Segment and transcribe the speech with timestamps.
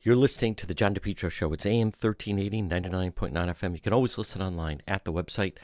[0.00, 1.52] You're listening to the John DePetro Show.
[1.52, 3.72] It's AM 1380, 99.9 FM.
[3.72, 5.54] You can always listen online at the website,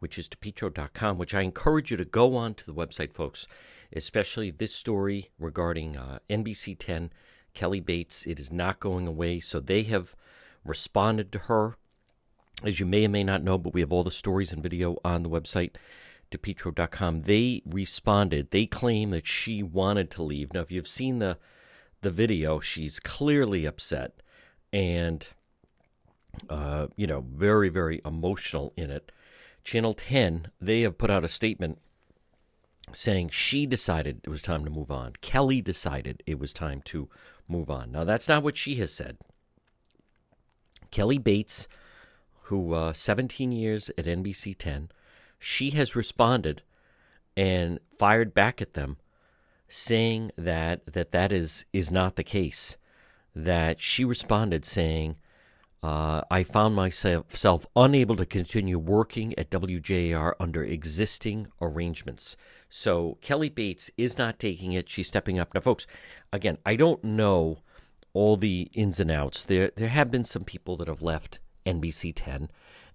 [0.00, 3.46] which is depetro.com, which I encourage you to go on to the website, folks,
[3.92, 7.12] especially this story regarding uh, NBC 10,
[7.54, 8.26] Kelly Bates.
[8.26, 10.16] It is not going away, so they have
[10.64, 11.76] responded to her.
[12.64, 14.98] As you may or may not know, but we have all the stories and video
[15.04, 15.76] on the website
[16.32, 18.50] depetro.com, they responded.
[18.50, 20.52] They claim that she wanted to leave.
[20.52, 21.38] Now, if you've seen the
[22.04, 24.22] the video, she's clearly upset
[24.72, 25.28] and
[26.48, 29.10] uh, you know, very, very emotional in it.
[29.62, 31.78] Channel 10, they have put out a statement
[32.92, 35.14] saying she decided it was time to move on.
[35.20, 37.08] Kelly decided it was time to
[37.48, 37.90] move on.
[37.90, 39.16] Now, that's not what she has said.
[40.90, 41.66] Kelly Bates,
[42.42, 44.90] who uh, 17 years at NBC 10,
[45.38, 46.62] she has responded
[47.36, 48.98] and fired back at them
[49.68, 52.76] saying that that, that is, is not the case.
[53.34, 55.16] That she responded saying,
[55.82, 62.36] uh, I found myself unable to continue working at WJAR under existing arrangements.
[62.70, 64.88] So Kelly Bates is not taking it.
[64.88, 65.52] She's stepping up.
[65.52, 65.86] Now, folks,
[66.32, 67.58] again, I don't know
[68.14, 69.44] all the ins and outs.
[69.44, 72.50] There, there have been some people that have left NBC 10.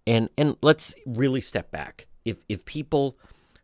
[0.07, 3.17] And, and let's really step back if if people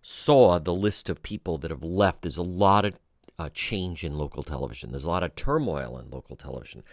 [0.08, 2.94] saw the list of people that have left, there's a lot of
[3.40, 4.92] uh, change in local television.
[4.92, 6.84] There's a lot of turmoil in local television.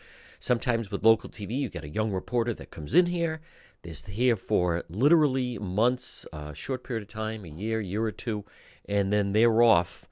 [0.40, 3.42] Sometimes with local TV, you get a young reporter that comes in here.
[3.82, 8.12] They're here for literally months, a uh, short period of time, a year, year or
[8.12, 8.46] two,
[8.88, 10.08] and then they're off,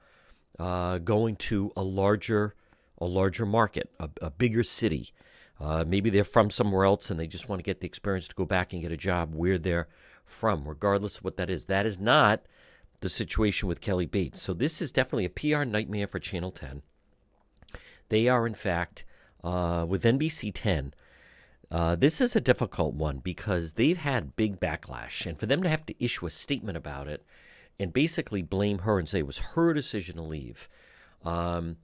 [0.59, 2.53] uh, going to a larger,
[2.99, 5.11] a larger market, a, a bigger city.
[5.59, 8.35] Uh, maybe they're from somewhere else and they just want to get the experience to
[8.35, 9.87] go back and get a job where they're
[10.23, 11.65] from, regardless of what that is.
[11.65, 12.41] That is not
[13.01, 14.41] the situation with Kelly Bates.
[14.41, 16.81] So this is definitely a PR nightmare for Channel 10.
[18.09, 19.05] They are, in fact,
[19.43, 20.93] uh, with NBC 10.
[21.69, 25.69] Uh, this is a difficult one because they've had big backlash, and for them to
[25.69, 27.25] have to issue a statement about it
[27.79, 30.67] and basically blame her and say it was her decision to leave,
[31.23, 31.77] um,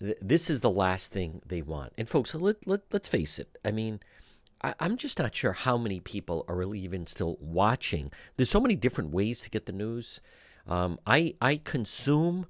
[0.00, 1.92] th- this is the last thing they want.
[1.98, 3.58] And folks, let, let, let's face it.
[3.64, 4.00] I mean,
[4.62, 8.10] I, am just not sure how many people are really even still watching.
[8.36, 10.20] There's so many different ways to get the news.
[10.66, 12.46] Um, I I consume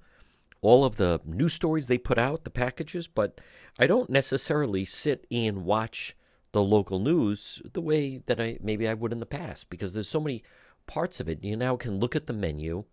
[0.62, 3.40] all of the news stories they put out, the packages, but
[3.78, 6.16] I don't necessarily sit and watch
[6.52, 10.08] the local news the way that I maybe I would in the past because there's
[10.08, 10.42] so many
[10.86, 11.44] parts of it.
[11.44, 12.84] You now can look at the menu.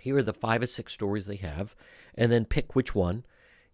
[0.00, 1.74] Here are the five or six stories they have,
[2.14, 3.24] and then pick which one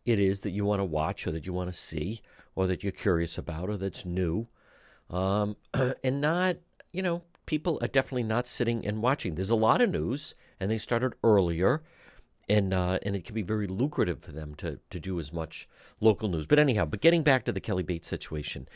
[0.04, 2.20] it is that you want to watch or that you want to see
[2.54, 4.46] or that you're curious about or that's new.
[5.08, 5.56] Um,
[6.04, 6.56] and not,
[6.92, 9.34] you know, people are definitely not sitting and watching.
[9.34, 11.82] There's a lot of news, and they started earlier,
[12.48, 15.68] and uh, and it can be very lucrative for them to to do as much
[15.98, 16.46] local news.
[16.46, 18.68] But anyhow, but getting back to the Kelly Bates situation,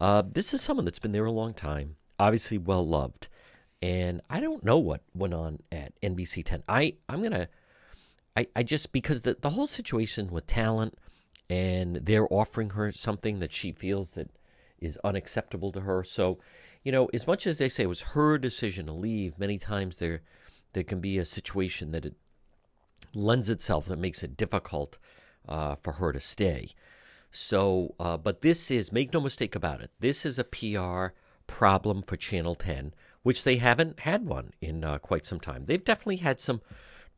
[0.00, 3.26] uh, this is someone that's been there a long time, obviously well loved,
[3.82, 6.62] and I don't know what went on at NBC 10.
[6.68, 7.48] I I'm gonna,
[8.36, 10.96] I I just because the the whole situation with talent
[11.48, 14.30] and they're offering her something that she feels that
[14.80, 16.02] is unacceptable to her.
[16.04, 16.38] So,
[16.82, 19.98] you know, as much as they say it was her decision to leave, many times
[19.98, 20.22] there
[20.72, 22.14] there can be a situation that it
[23.12, 24.98] lends itself that makes it difficult
[25.48, 26.70] uh, for her to stay.
[27.32, 29.90] So, uh, but this is make no mistake about it.
[29.98, 31.14] This is a PR
[31.46, 35.64] problem for Channel 10, which they haven't had one in uh, quite some time.
[35.66, 36.60] They've definitely had some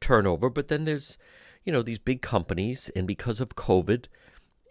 [0.01, 1.19] turnover, but then there's
[1.65, 4.07] you know these big companies, and because of COVID,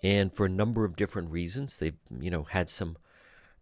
[0.04, 1.78] and for a number of different reasons.
[1.78, 2.98] They've you know had some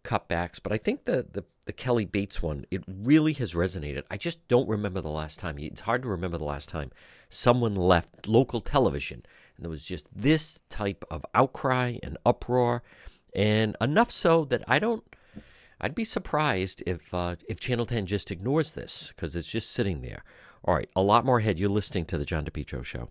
[0.04, 4.02] cutbacks, but I think the, the the Kelly Bates one it really has resonated.
[4.10, 5.58] I just don't remember the last time.
[5.58, 6.90] It's hard to remember the last time
[7.28, 9.22] someone left local television
[9.60, 12.82] and there was just this type of outcry and uproar,
[13.34, 15.04] and enough so that I don't.
[15.78, 20.00] I'd be surprised if uh, if Channel 10 just ignores this because it's just sitting
[20.00, 20.24] there.
[20.64, 21.58] All right, a lot more ahead.
[21.58, 23.10] You're listening to the John DePetro Show.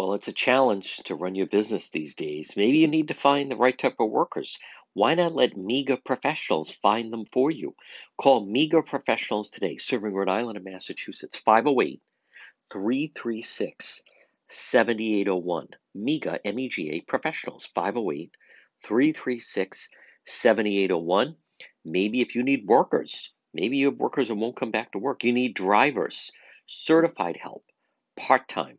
[0.00, 2.56] Well, it's a challenge to run your business these days.
[2.56, 4.58] Maybe you need to find the right type of workers.
[4.94, 7.74] Why not let MEGA professionals find them for you?
[8.16, 12.00] Call MEGA professionals today, serving Rhode Island and Massachusetts, 508
[12.72, 14.02] 336
[14.48, 15.68] 7801.
[15.94, 18.34] MEGA, M E G A professionals, 508
[18.82, 19.90] 336
[20.24, 21.36] 7801.
[21.84, 25.24] Maybe if you need workers, maybe you have workers that won't come back to work.
[25.24, 26.32] You need drivers,
[26.64, 27.66] certified help,
[28.16, 28.78] part time,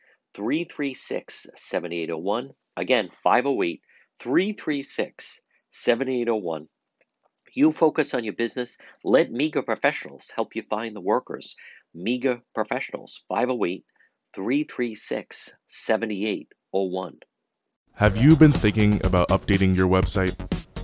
[0.33, 2.51] 336 7801.
[2.77, 3.81] Again, 508
[4.19, 5.41] 336
[5.71, 6.67] 7801.
[7.53, 8.77] You focus on your business.
[9.03, 11.55] Let MEGA professionals help you find the workers.
[11.93, 13.83] MEGA professionals, 508
[14.33, 17.19] 336 7801.
[17.95, 20.35] Have you been thinking about updating your website?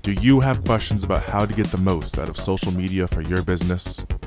[0.02, 3.22] Do you have questions about how to get the most out of social media for
[3.22, 4.06] your business?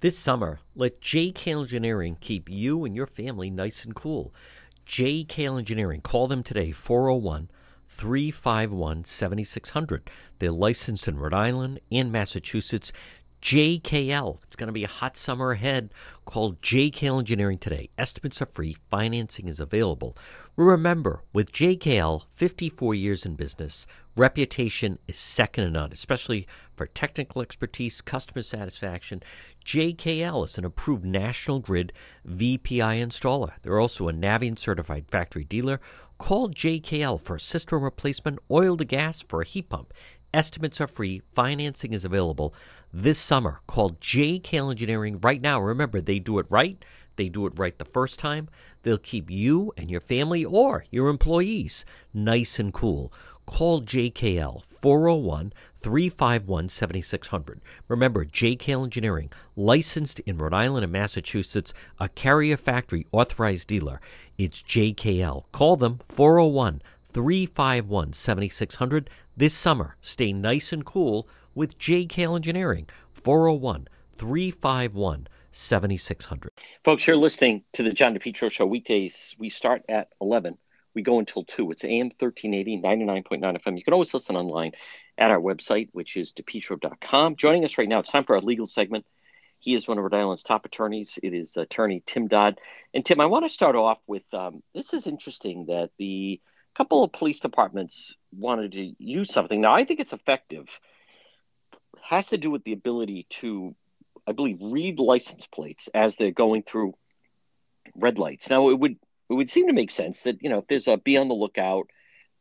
[0.00, 4.34] This summer, let JK Engineering keep you and your family nice and cool.
[4.86, 7.50] JK Engineering, call them today, 401
[7.88, 10.10] 351 7600.
[10.38, 12.92] They're licensed in Rhode Island and Massachusetts.
[13.40, 14.38] JKL.
[14.44, 15.94] It's going to be a hot summer ahead.
[16.26, 17.88] Call JKL Engineering today.
[17.96, 20.14] Estimates are free, financing is available.
[20.56, 23.86] Remember, with JKL, 54 years in business,
[24.16, 26.46] reputation is second to none, especially
[26.76, 29.22] for technical expertise, customer satisfaction.
[29.64, 31.92] JKL is an approved National Grid
[32.26, 33.52] VPI installer.
[33.62, 35.80] They're also a Navien certified factory dealer.
[36.18, 39.94] Call JKL for a system replacement, oil to gas for a heat pump.
[40.32, 42.54] Estimates are free, financing is available
[42.92, 45.60] this summer Call JKL Engineering right now.
[45.60, 46.84] Remember, they do it right.
[47.16, 48.48] They do it right the first time.
[48.82, 51.84] They'll keep you and your family or your employees
[52.14, 53.12] nice and cool.
[53.50, 55.52] Call JKL 401
[55.82, 57.60] 351 7600.
[57.88, 64.00] Remember, JKL Engineering, licensed in Rhode Island and Massachusetts, a carrier factory authorized dealer.
[64.38, 65.44] It's JKL.
[65.52, 66.80] Call them 401
[67.12, 69.96] 351 7600 this summer.
[70.00, 76.52] Stay nice and cool with JKL Engineering, 401 351 7600.
[76.84, 79.34] Folks, you're listening to the John DePetro Show weekdays.
[79.38, 80.56] We start at 11.
[80.94, 81.70] We go until 2.
[81.70, 83.76] It's AM 1380, 99.9 FM.
[83.76, 84.72] You can always listen online
[85.18, 87.36] at our website, which is depetro.com.
[87.36, 89.06] Joining us right now, it's time for our legal segment.
[89.58, 91.18] He is one of Rhode Island's top attorneys.
[91.22, 92.58] It is attorney Tim Dodd.
[92.94, 96.40] And Tim, I want to start off with um, this is interesting that the
[96.74, 99.60] couple of police departments wanted to use something.
[99.60, 100.80] Now, I think it's effective
[102.02, 103.74] has to do with the ability to,
[104.26, 106.94] I believe, read license plates as they're going through
[107.94, 108.50] red lights.
[108.50, 108.96] Now, it would
[109.30, 111.34] it would seem to make sense that you know if there's a be on the
[111.34, 111.88] lookout,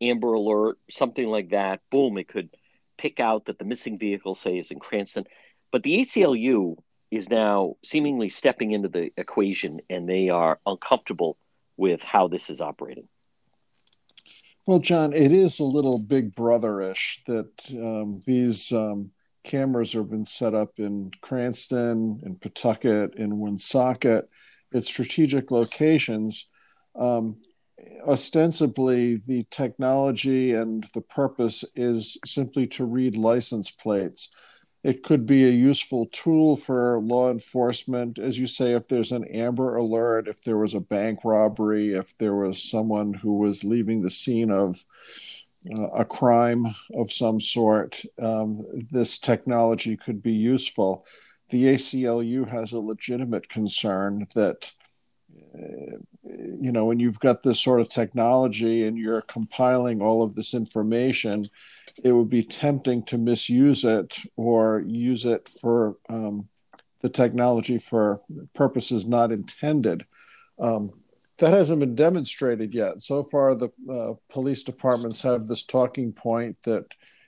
[0.02, 2.50] Amber Alert, something like that, boom, it could
[2.98, 5.26] pick out that the missing vehicle, say, is in Cranston.
[5.72, 6.78] But the ACLU
[7.12, 11.38] is now seemingly stepping into the equation, and they are uncomfortable
[11.78, 13.08] with how this is operating.
[14.66, 19.12] Well, John, it is a little big brotherish that um, these um,
[19.44, 24.30] cameras have been set up in Cranston, in Pawtucket, in Woonsocket,
[24.74, 26.48] at strategic locations.
[26.96, 27.38] Um,
[28.06, 34.30] ostensibly, the technology and the purpose is simply to read license plates.
[34.82, 39.26] It could be a useful tool for law enforcement, as you say, if there's an
[39.26, 44.02] Amber Alert, if there was a bank robbery, if there was someone who was leaving
[44.02, 44.78] the scene of
[45.70, 48.56] uh, a crime of some sort, um,
[48.90, 51.06] this technology could be useful.
[51.50, 54.72] The ACLU has a legitimate concern that
[56.24, 60.54] you know, when you've got this sort of technology and you're compiling all of this
[60.54, 61.50] information,
[62.04, 66.48] it would be tempting to misuse it or use it for um,
[67.02, 68.20] the technology for
[68.54, 70.06] purposes not intended.
[70.60, 70.92] Um,
[71.38, 73.02] that hasn't been demonstrated yet.
[73.02, 76.86] So far, the uh, police departments have this talking point that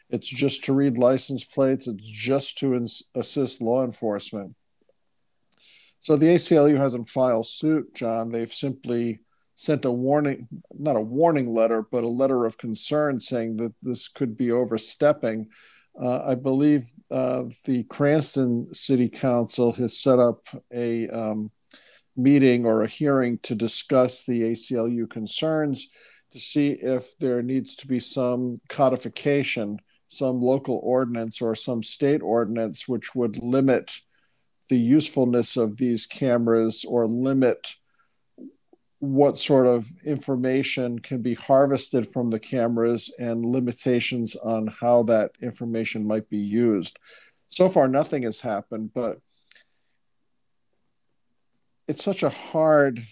[0.10, 4.56] it's just to read license plates, it's just to ins- assist law enforcement.
[6.02, 8.32] So the ACLU hasn't filed suit, John.
[8.32, 9.20] They've simply
[9.54, 14.08] sent a warning, not a warning letter, but a letter of concern saying that this
[14.08, 15.48] could be overstepping.
[16.02, 21.52] Uh, I believe uh, the Cranston City Council has set up a um,
[22.18, 25.88] meeting or a hearing to discuss the ACLU concerns
[26.32, 29.78] to see if there needs to be some codification,
[30.08, 34.00] some local ordinance or some state ordinance which would limit
[34.72, 37.76] the usefulness of these cameras or limit
[39.00, 45.32] what sort of information can be harvested from the cameras and limitations on how that
[45.42, 46.98] information might be used.
[47.50, 49.18] So far, nothing has happened, but
[51.90, 53.06] it's such a hard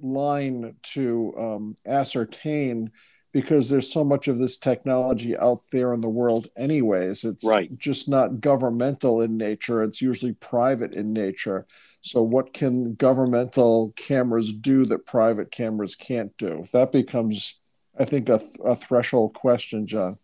[0.00, 2.90] line to um, ascertain
[3.32, 7.24] because there's so much of this technology out there in the world anyways.
[7.24, 7.76] It's right.
[7.78, 9.82] just not governmental in nature.
[9.82, 11.66] It's usually private in nature.
[12.02, 16.64] So what can governmental cameras do that private cameras can't do?
[16.72, 17.60] That becomes
[17.98, 20.18] i think a, a threshold question john.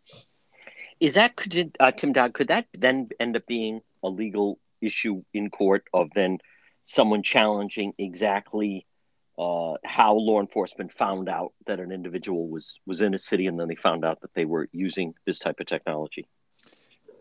[1.00, 5.22] Is that could uh, tim dodd could that then end up being a legal issue
[5.32, 6.38] in court of then
[6.84, 8.86] someone challenging exactly
[9.38, 13.58] uh, how law enforcement found out that an individual was was in a city, and
[13.58, 16.26] then they found out that they were using this type of technology.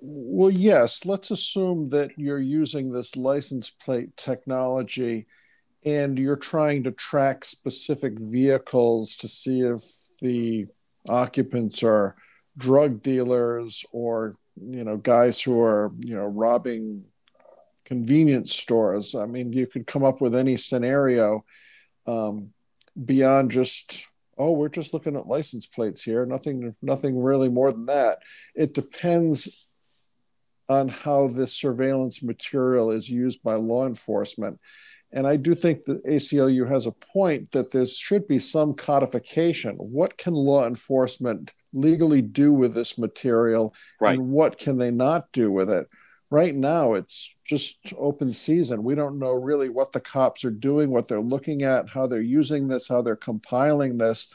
[0.02, 1.06] Well, yes.
[1.06, 5.28] Let's assume that you're using this license plate technology,
[5.86, 9.82] and you're trying to track specific vehicles to see if
[10.20, 10.66] the
[11.08, 12.16] occupants are
[12.58, 17.04] drug dealers or you know guys who are you know robbing
[17.86, 19.14] convenience stores.
[19.14, 21.46] I mean, you could come up with any scenario
[22.08, 22.54] um,
[23.06, 26.26] beyond just oh we're just looking at license plates here.
[26.26, 28.20] Nothing nothing really more than that.
[28.56, 29.68] It depends
[30.70, 34.60] on how this surveillance material is used by law enforcement.
[35.14, 39.76] And i do think the aclu has a point that there should be some codification.
[39.76, 43.74] What can law enforcement legally do with this material?
[44.02, 44.18] Right.
[44.20, 45.88] and what can they not do with it?
[46.30, 48.84] Right now it's just open season.
[48.84, 52.22] We don't know really what the cops are doing, what they're looking at, how they're
[52.22, 54.34] using this, how they're compiling this.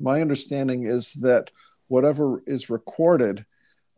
[0.00, 1.50] My understanding is that
[1.88, 3.44] whatever is recorded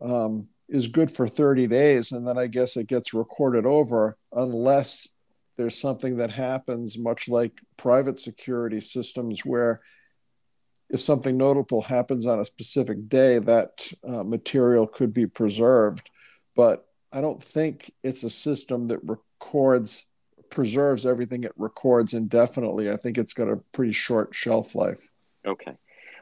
[0.00, 5.14] um, is good for 30 days, and then I guess it gets recorded over unless
[5.56, 9.80] there's something that happens, much like private security systems, where
[10.88, 16.10] if something notable happens on a specific day, that uh, material could be preserved
[16.60, 20.08] but I don't think it's a system that records
[20.50, 22.90] preserves everything it records indefinitely.
[22.90, 25.10] I think it's got a pretty short shelf life.
[25.46, 25.76] Okay,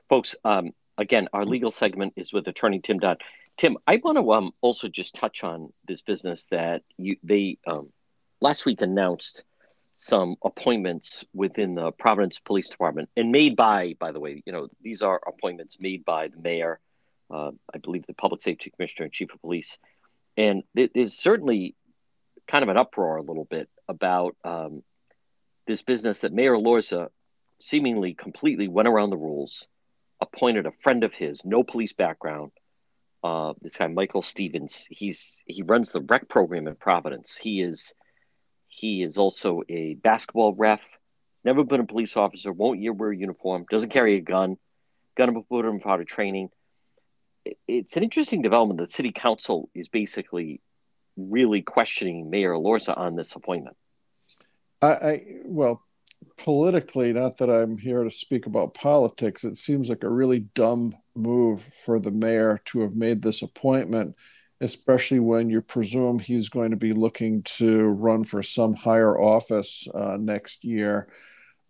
[0.08, 0.34] folks.
[0.44, 3.22] Um, again, our legal segment is with Attorney Tim Dodd.
[3.56, 7.90] Tim, I want to um, also just touch on this business that you they um,
[8.40, 9.44] last week announced
[9.94, 14.68] some appointments within the Providence Police Department and made by, by the way, you know,
[14.80, 16.78] these are appointments made by the mayor,
[17.32, 19.76] uh, I believe the public safety commissioner and chief of police,
[20.38, 21.74] and there's certainly
[22.46, 24.84] kind of an uproar a little bit about um,
[25.66, 27.08] this business that Mayor Elorza
[27.60, 29.66] seemingly completely went around the rules,
[30.20, 32.52] appointed a friend of his, no police background.
[33.24, 37.36] Uh, this guy Michael Stevens, he's he runs the rec program in Providence.
[37.36, 37.92] He is
[38.68, 40.80] he is also a basketball ref.
[41.44, 42.52] Never been a police officer.
[42.52, 43.66] Won't year wear a uniform.
[43.68, 44.56] Doesn't carry a gun.
[45.16, 46.50] Gun him out training
[47.66, 50.60] it's an interesting development that city council is basically
[51.16, 53.76] really questioning Mayor Elorza on this appointment.
[54.80, 55.82] I, I, well,
[56.36, 60.94] politically, not that I'm here to speak about politics, it seems like a really dumb
[61.14, 64.14] move for the mayor to have made this appointment,
[64.60, 69.88] especially when you presume he's going to be looking to run for some higher office
[69.94, 71.08] uh, next year.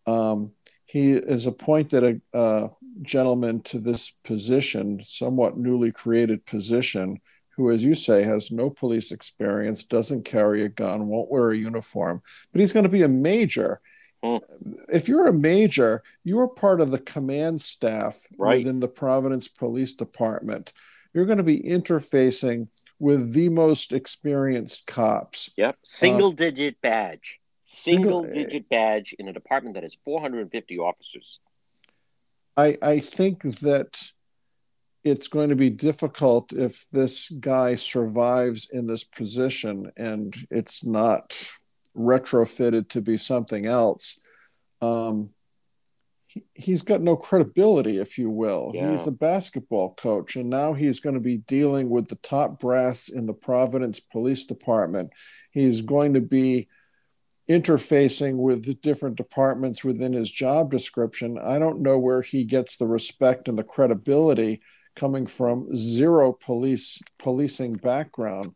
[0.06, 0.52] Um,
[0.84, 2.70] he is appointed a, a
[3.02, 7.20] gentleman to this position, somewhat newly created position,
[7.56, 11.56] who, as you say, has no police experience, doesn't carry a gun, won't wear a
[11.56, 13.80] uniform, but he's going to be a major.
[14.24, 14.40] Mm.
[14.88, 18.58] If you're a major, you are part of the command staff right.
[18.58, 20.72] within the Providence Police Department.
[21.12, 22.68] You're going to be interfacing
[23.00, 25.50] with the most experienced cops.
[25.56, 27.40] Yep, single uh, digit badge
[27.70, 31.38] Single digit badge in a department that has 450 officers.
[32.58, 34.02] I, I think that
[35.04, 41.50] it's going to be difficult if this guy survives in this position and it's not
[41.96, 44.20] retrofitted to be something else.
[44.82, 45.30] Um,
[46.26, 48.72] he, he's got no credibility, if you will.
[48.74, 48.90] Yeah.
[48.90, 53.08] He's a basketball coach, and now he's going to be dealing with the top brass
[53.08, 55.12] in the Providence Police Department.
[55.52, 56.68] He's going to be
[57.48, 61.38] interfacing with the different departments within his job description.
[61.42, 64.60] I don't know where he gets the respect and the credibility
[64.98, 68.52] coming from zero police policing background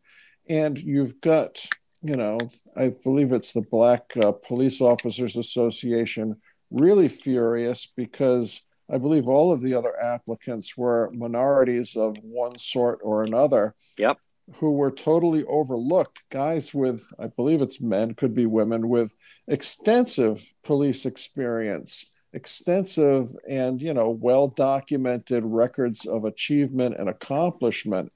[0.49, 1.65] and you've got
[2.01, 2.37] you know
[2.75, 6.35] i believe it's the black uh, police officers association
[6.69, 12.99] really furious because i believe all of the other applicants were minorities of one sort
[13.03, 14.17] or another yep
[14.55, 19.15] who were totally overlooked guys with i believe it's men could be women with
[19.47, 28.11] extensive police experience extensive and you know well documented records of achievement and accomplishment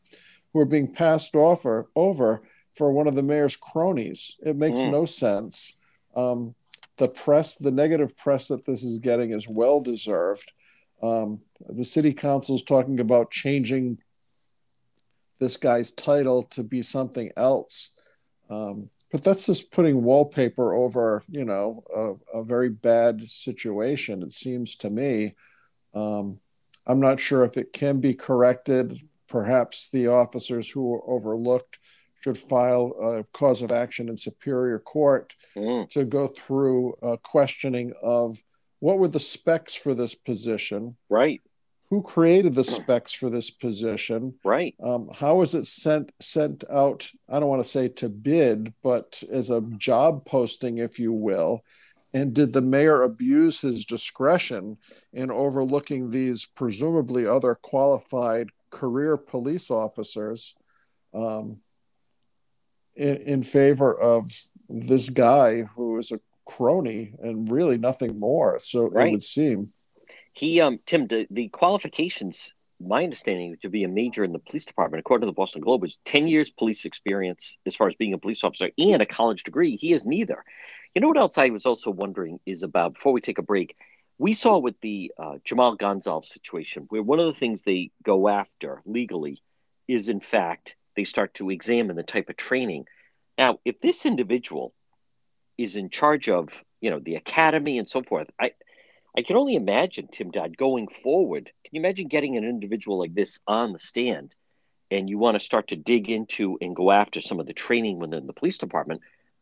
[0.51, 2.41] who are being passed over over
[2.75, 4.37] for one of the mayor's cronies.
[4.45, 4.91] It makes mm.
[4.91, 5.77] no sense.
[6.15, 6.55] Um,
[6.97, 10.51] the press the negative press that this is getting is well deserved
[11.03, 13.99] um, the city council is talking about changing
[15.39, 17.93] this guy's title to be something else.
[18.49, 21.83] Um, but that's just putting wallpaper over you know
[22.33, 25.35] a, a very bad situation it seems to me.
[25.93, 26.39] Um,
[26.85, 29.01] i'm not sure if it can be corrected.
[29.27, 31.79] Perhaps the officers who were overlooked
[32.21, 35.89] should file a cause of action in superior court mm.
[35.89, 38.41] to go through a questioning of
[38.79, 40.95] what were the specs for this position.
[41.09, 41.41] Right
[41.89, 44.35] who created the specs for this position?
[44.43, 44.75] Right.
[44.83, 49.23] Um, how was it sent sent out i don't want to say to bid but
[49.31, 51.63] as a job posting if you will?
[52.13, 54.77] And did the mayor abuse his discretion
[55.13, 60.55] in overlooking these presumably other qualified career police officers
[61.13, 61.57] um,
[62.95, 64.31] in, in favor of
[64.69, 68.57] this guy who is a crony and really nothing more?
[68.59, 69.09] So right.
[69.09, 69.73] it would seem
[70.37, 74.67] he, um, Tim, the, the qualifications, my understanding to be a major in the police
[74.67, 78.13] department, according to the Boston Globe, is 10 years police experience as far as being
[78.13, 79.75] a police officer and a college degree.
[79.75, 80.43] He is neither.
[80.93, 83.75] You know what else I was also wondering is about, before we take a break,
[84.19, 88.27] we saw with the uh, Jhamal Gonsalves situation, where one of the things they go
[88.27, 89.41] after legally
[89.87, 92.85] is, in fact, they start to examine the type of training.
[93.39, 94.71] Now, if this individual
[95.57, 98.51] is in charge of, you know, the academy and so forth, I,
[99.17, 101.45] I can only imagine, Tim Dodd, going forward.
[101.65, 104.35] Can you imagine getting an individual like this on the stand
[104.91, 107.97] and you want to start to dig into and go after some of the training
[107.97, 109.01] within the police department?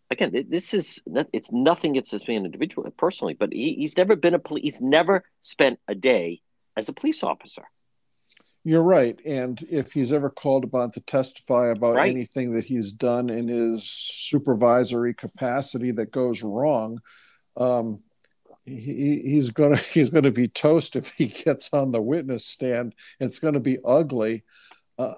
[0.09, 1.01] Again, this is
[1.33, 4.63] it's nothing against this man individually personally, but he, he's never been a police.
[4.63, 6.41] He's never spent a day
[6.77, 7.63] as a police officer.
[8.63, 9.19] You're right.
[9.25, 12.09] And if he's ever called upon to testify about right.
[12.09, 17.01] anything that he's done in his supervisory capacity that goes wrong,
[17.57, 17.99] um,
[18.65, 22.95] he, he's gonna he's gonna be toast if he gets on the witness stand.
[23.19, 24.43] It's gonna be ugly.
[24.97, 25.13] Uh,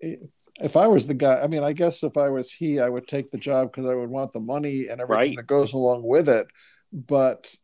[0.00, 3.06] if I was the guy, I mean, I guess if I was he, I would
[3.06, 5.36] take the job because I would want the money and everything right.
[5.36, 6.46] that goes along with it.
[6.92, 7.54] But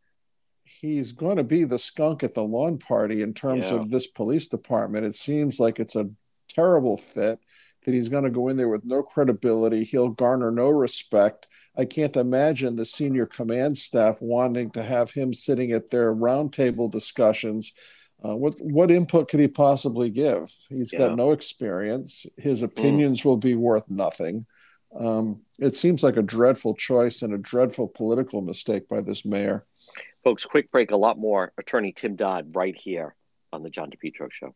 [0.63, 3.75] he's going to be the skunk at the lawn party in terms yeah.
[3.75, 5.05] of this police department.
[5.05, 6.09] It seems like it's a
[6.49, 7.39] terrible fit
[7.85, 9.83] that he's going to go in there with no credibility.
[9.83, 11.47] He'll garner no respect.
[11.77, 16.91] I can't imagine the senior command staff wanting to have him sitting at their roundtable
[16.91, 17.73] discussions.
[18.23, 20.51] Uh, what what input could he possibly give?
[20.69, 20.99] He's yeah.
[20.99, 22.25] got no experience.
[22.37, 22.65] His mm.
[22.65, 23.25] opinions mm.
[23.25, 24.45] will be worth nothing.
[24.97, 29.65] Um, it seems like a dreadful choice and a dreadful political mistake by this mayor.
[30.23, 30.91] Folks, quick break.
[30.91, 31.51] A lot more.
[31.57, 33.15] Attorney Tim Dodd right here
[33.53, 34.55] on the John DePetro Show.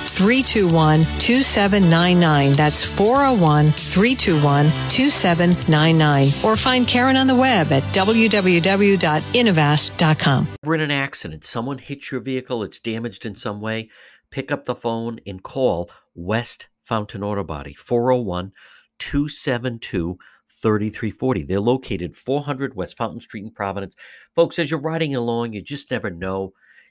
[0.00, 2.52] 321 2799.
[2.54, 6.26] That's 401 321 2799.
[6.44, 10.48] Or find Karen on the web at www.innovast.com.
[10.64, 11.44] We're in an accident.
[11.44, 13.90] Someone hits your vehicle, it's damaged in some way.
[14.30, 18.52] Pick up the phone and call West Fountain Auto Body, 401
[18.98, 21.42] 272 3340.
[21.44, 23.96] They're located 400 West Fountain Street in Providence.
[24.34, 26.52] Folks, as you're riding along, you just never know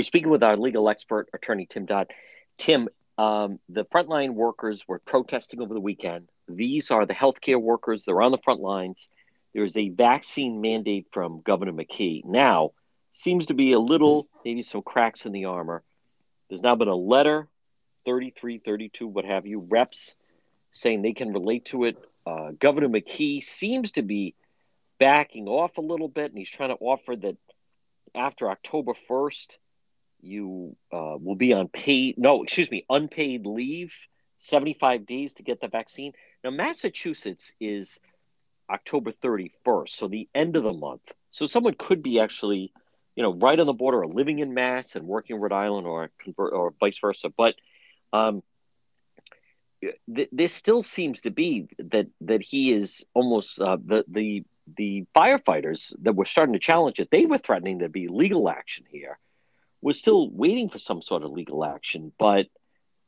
[0.00, 2.10] We're speaking with our legal expert, attorney Tim Dodd.
[2.56, 6.30] Tim, um, the frontline workers were protesting over the weekend.
[6.48, 8.06] These are the healthcare workers.
[8.06, 9.10] They're on the front lines.
[9.52, 12.24] There's a vaccine mandate from Governor McKee.
[12.24, 12.70] Now,
[13.10, 15.82] seems to be a little, maybe some cracks in the armor.
[16.48, 17.46] There's now been a letter,
[18.06, 20.14] 33, 32, what have you, reps
[20.72, 21.98] saying they can relate to it.
[22.26, 24.34] Uh, Governor McKee seems to be
[24.98, 27.36] backing off a little bit, and he's trying to offer that
[28.14, 29.58] after October 1st,
[30.22, 33.94] you uh, will be on paid no excuse me unpaid leave
[34.38, 36.12] 75 days to get the vaccine.
[36.42, 37.98] Now massachusetts is
[38.70, 41.12] october 31st so the end of the month.
[41.32, 42.72] So someone could be actually
[43.16, 45.86] you know right on the border or living in mass and working in rhode island
[45.86, 47.30] or convert or vice versa.
[47.36, 47.54] But
[48.12, 48.42] um,
[50.14, 54.44] th- this still seems to be that that he is almost uh, the the
[54.76, 58.84] the firefighters that were starting to challenge it they were threatening there be legal action
[58.88, 59.18] here
[59.82, 62.12] was still waiting for some sort of legal action.
[62.18, 62.46] But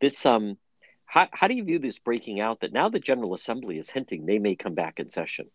[0.00, 0.56] this, um,
[1.04, 4.24] how, how do you view this breaking out that now the General Assembly is hinting
[4.24, 5.48] they may come back in session?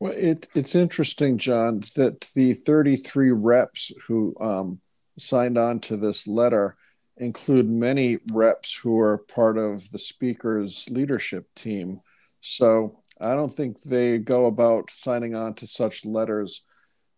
[0.00, 4.80] Well, it, it's interesting, John, that the 33 reps who um,
[5.18, 6.76] signed on to this letter
[7.16, 12.00] include many reps who are part of the Speaker's leadership team.
[12.40, 16.64] So I don't think they go about signing on to such letters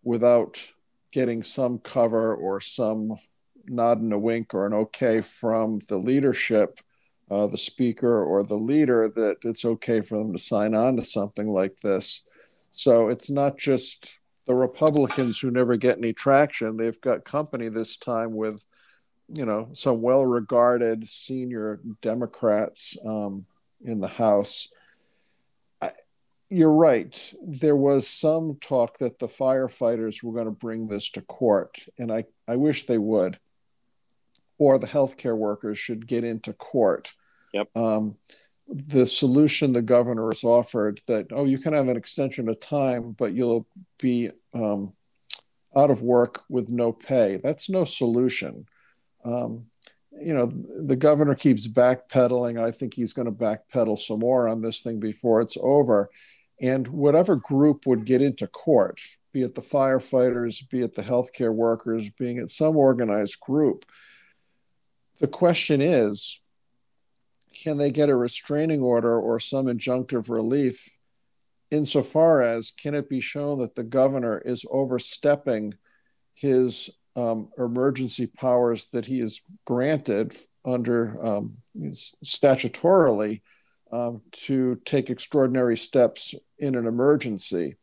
[0.03, 0.71] without
[1.17, 3.11] getting some cover or some
[3.69, 6.79] nod and a wink or an okay from the leadership,
[7.31, 11.03] uh, the speaker or the leader, that it's okay for them to sign on to
[11.03, 12.27] something like this.
[12.73, 16.77] So it's not just the Republicans who never get any traction.
[16.77, 18.67] They've got company this time with,
[19.33, 23.47] you know, some well regarded senior Democrats um,
[23.83, 24.69] in the House
[26.49, 27.33] you're right.
[27.43, 32.13] There was some talk that the firefighters were going to bring this to court, and
[32.13, 33.39] I, I wish they would.
[34.59, 37.13] Or the healthcare workers should get into court.
[37.53, 37.69] Yep.
[37.77, 38.17] Um,
[38.69, 43.13] the solution the governor has offered that, oh, you can have an extension of time,
[43.13, 43.67] but you'll
[43.99, 44.93] be um,
[45.77, 47.39] out of work with no pay.
[47.43, 48.67] That's no solution.
[49.25, 49.67] Um,
[50.19, 50.51] you know,
[50.85, 52.63] the governor keeps backpedaling.
[52.63, 56.11] I think he's going to backpedal some more on this thing before it's over.
[56.61, 59.01] And whatever group would get into court,
[59.33, 63.85] be it the firefighters, be it the healthcare workers, being it some organized group,
[65.19, 66.41] the question is
[67.63, 70.97] can they get a restraining order or some injunctive relief
[71.71, 75.75] insofar as can it be shown that the governor is overstepping
[76.35, 83.41] his um, emergency powers that he is granted under um, statutorily
[83.91, 87.77] um, to take extraordinary steps in an emergency.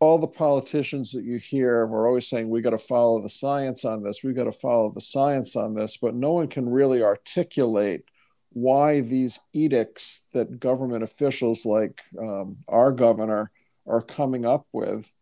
[0.00, 3.84] All the politicians that you hear are always saying, we got to follow the science
[3.84, 7.02] on this, we got to follow the science on this, but no one can really
[7.02, 8.04] articulate
[8.50, 13.50] why these edicts that government officials like um, our governor
[13.86, 15.12] are coming up with,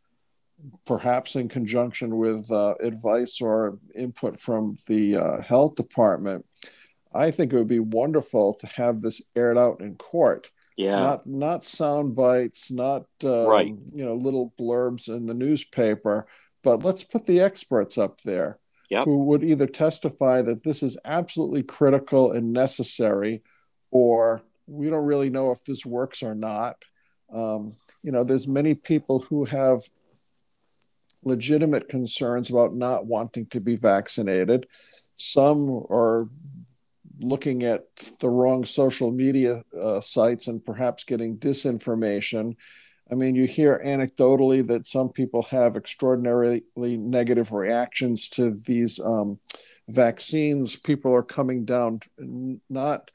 [0.86, 6.44] perhaps in conjunction with uh, advice or input from the uh, health department.
[7.14, 10.50] I think it would be wonderful to have this aired out in court.
[10.76, 11.00] Yeah.
[11.00, 13.74] Not not sound bites, not um, Right.
[13.94, 16.26] you know little blurbs in the newspaper,
[16.62, 18.58] but let's put the experts up there
[18.90, 19.04] Yep.
[19.06, 23.42] who would either testify that this is absolutely critical and necessary,
[23.90, 26.84] or we don't really know if this works or not.
[27.32, 29.80] Um, you know, there's many people who have
[31.24, 34.66] legitimate concerns about not wanting to be vaccinated.
[35.16, 36.28] Some are
[37.20, 37.82] looking at
[38.20, 42.54] the wrong social media uh, sites and perhaps getting disinformation.
[43.10, 49.38] I mean, you hear anecdotally that some people have extraordinarily negative reactions to these um,
[49.88, 50.76] vaccines.
[50.76, 52.00] People are coming down,
[52.68, 53.10] not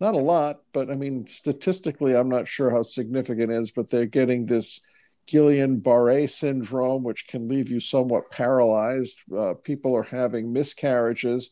[0.00, 3.88] not a lot, but I mean, statistically, I'm not sure how significant it is, but
[3.88, 4.80] they're getting this
[5.28, 9.22] Guillain-Barré syndrome, which can leave you somewhat paralyzed.
[9.32, 11.50] Uh, people are having miscarriages.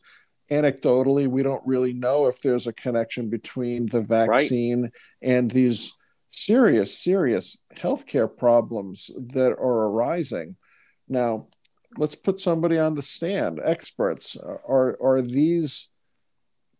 [0.51, 5.93] Anecdotally, we don't really know if there's a connection between the vaccine and these
[6.29, 10.57] serious, serious healthcare problems that are arising.
[11.07, 11.47] Now,
[11.97, 13.61] let's put somebody on the stand.
[13.63, 15.89] Experts are are these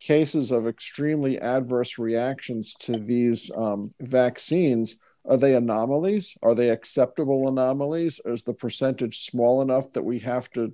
[0.02, 4.98] cases of extremely adverse reactions to these um, vaccines?
[5.26, 6.36] Are they anomalies?
[6.42, 8.20] Are they acceptable anomalies?
[8.26, 10.74] Is the percentage small enough that we have to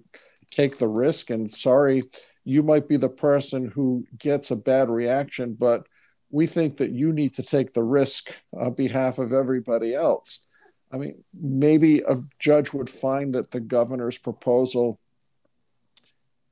[0.50, 1.30] take the risk?
[1.30, 2.04] And sorry,
[2.48, 5.86] you might be the person who gets a bad reaction, but
[6.32, 10.46] we think that you need to take the risk on behalf of everybody else.
[10.90, 14.98] I mean, maybe a judge would find that the governor's proposal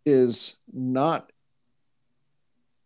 [0.05, 1.31] is not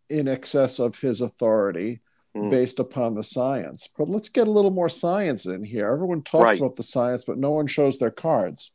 [0.08, 2.00] in excess of his authority
[2.36, 2.48] Mm.
[2.48, 3.88] based upon the science.
[3.98, 5.90] But let's get a little more science in here.
[5.90, 6.58] Everyone talks Right.
[6.60, 8.70] about the science, but no one shows their cards.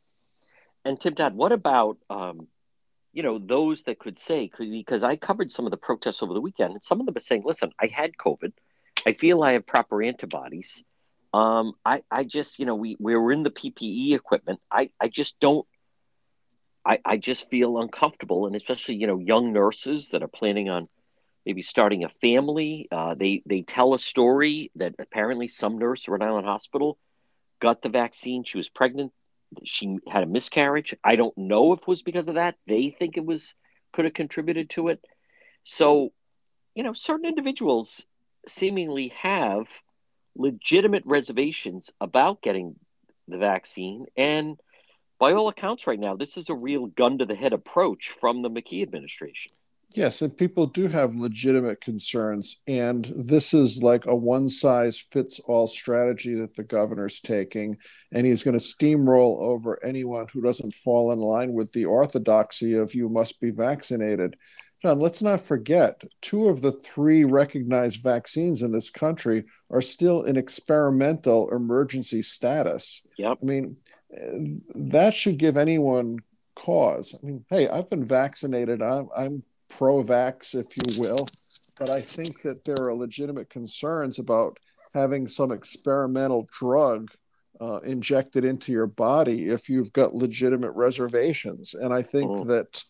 [0.84, 2.48] And Tim Dodd, what about um,
[3.16, 6.40] you know those that could say because I covered some of the protests over the
[6.40, 8.52] weekend, and some of them are saying, "Listen, I had COVID,
[9.06, 10.84] I feel I have proper antibodies.
[11.32, 14.60] Um, I I just you know we we were in the PPE equipment.
[14.70, 15.66] I I just don't.
[16.84, 20.86] I I just feel uncomfortable, and especially you know young nurses that are planning on
[21.46, 22.86] maybe starting a family.
[22.92, 26.98] Uh, they they tell a story that apparently some nurse at Rhode Island Hospital
[27.60, 28.44] got the vaccine.
[28.44, 29.14] She was pregnant
[29.64, 30.94] she had a miscarriage.
[31.02, 32.56] I don't know if it was because of that.
[32.66, 33.54] They think it was
[33.92, 35.04] could have contributed to it.
[35.64, 36.12] So,
[36.74, 38.06] you know, certain individuals
[38.46, 39.66] seemingly have
[40.36, 42.76] legitimate reservations about getting
[43.26, 44.06] the vaccine.
[44.16, 44.58] And
[45.18, 48.42] by all accounts, right now, this is a real gun to the head approach from
[48.42, 49.52] the McKee administration.
[49.94, 52.60] Yes, and people do have legitimate concerns.
[52.66, 57.78] And this is like a one size fits all strategy that the governor's taking.
[58.12, 62.74] And he's going to steamroll over anyone who doesn't fall in line with the orthodoxy
[62.74, 64.36] of you must be vaccinated.
[64.82, 70.24] John, let's not forget two of the three recognized vaccines in this country are still
[70.24, 73.06] in experimental emergency status.
[73.16, 73.38] Yep.
[73.42, 73.76] I mean,
[74.74, 76.18] that should give anyone
[76.54, 77.18] cause.
[77.20, 78.82] I mean, hey, I've been vaccinated.
[78.82, 81.26] I'm, I'm pro vax, if you will,
[81.78, 84.58] but I think that there are legitimate concerns about
[84.94, 87.10] having some experimental drug
[87.60, 91.74] uh, injected into your body if you've got legitimate reservations.
[91.74, 92.46] And I think Mhm.
[92.48, 92.84] that,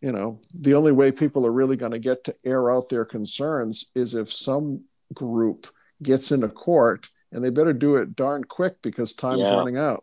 [0.00, 3.04] you know, the only way people are really going to get to air out their
[3.04, 5.66] concerns is if some group
[6.02, 9.56] gets into court and they better do it darn quick because time's Yeah.
[9.56, 10.02] running out.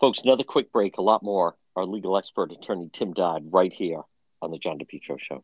[0.00, 1.56] Folks, another quick break, a lot more.
[1.74, 4.02] Our legal expert, attorney Tim Dodd, right here
[4.44, 5.42] on the John DePetro Show.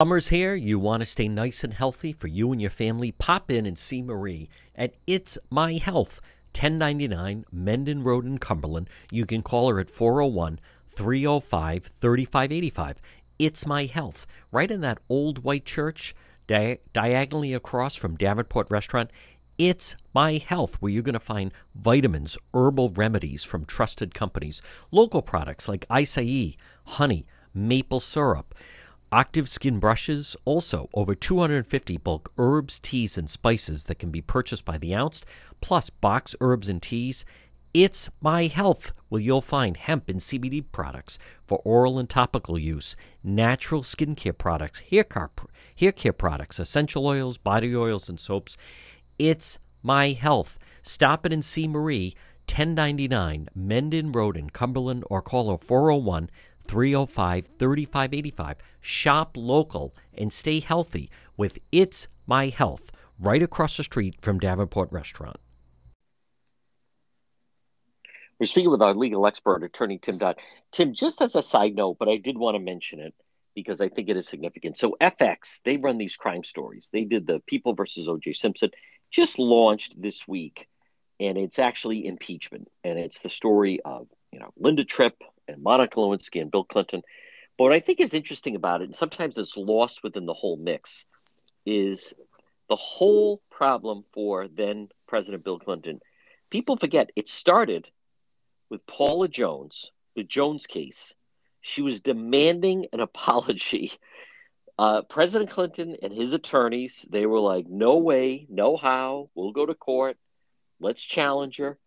[0.00, 0.54] Summer's here.
[0.54, 3.12] You want to stay nice and healthy for you and your family?
[3.12, 6.20] Pop in and see Marie at It's My Health,
[6.54, 8.90] 1099 Mendon Road in Cumberland.
[9.10, 12.98] You can call her at 401 305 3585.
[13.38, 16.14] It's My Health, right in that old white church,
[16.46, 19.10] di- diagonally across from Davenport Restaurant.
[19.64, 25.22] It's My Health, where you're going to find vitamins, herbal remedies from trusted companies, local
[25.22, 28.56] products like acai, honey, maple syrup.
[29.12, 34.64] Octave skin brushes, also over 250 bulk herbs, teas, and spices that can be purchased
[34.64, 35.24] by the ounce,
[35.60, 37.24] plus box herbs and teas.
[37.72, 42.96] It's My Health, where you'll find hemp and CBD products for oral and topical use,
[43.22, 45.30] natural skincare products, hair care,
[45.76, 48.56] hair care products, essential oils, body oils, and soaps.
[49.22, 50.58] It's My Health.
[50.82, 52.16] Stop it and see Marie,
[52.48, 56.28] 1099 Mendon Road in Cumberland, or call her 401
[56.66, 58.56] 305 3585.
[58.80, 64.90] Shop local and stay healthy with It's My Health, right across the street from Davenport
[64.90, 65.36] Restaurant.
[68.40, 70.40] We're speaking with our legal expert, attorney Tim Dodd.
[70.72, 73.14] Tim, just as a side note, but I did want to mention it
[73.54, 74.78] because I think it is significant.
[74.78, 76.90] So, FX, they run these crime stories.
[76.92, 78.32] They did the People versus O.J.
[78.32, 78.70] Simpson,
[79.12, 80.66] just launched this week,
[81.20, 82.68] and it's actually impeachment.
[82.82, 87.02] And it's the story of, you know, Linda Tripp and Monica Lewinsky and Bill Clinton.
[87.56, 90.56] But what I think is interesting about it, and sometimes it's lost within the whole
[90.56, 91.04] mix,
[91.64, 92.14] is
[92.68, 96.00] the whole problem for then President Bill Clinton.
[96.50, 97.88] People forget it started
[98.70, 101.14] with Paula Jones, the Jones case.
[101.60, 103.92] She was demanding an apology.
[104.78, 109.66] Uh, President Clinton and his attorneys, they were like, no way, no how, we'll go
[109.66, 110.16] to court,
[110.80, 111.78] let's challenge her.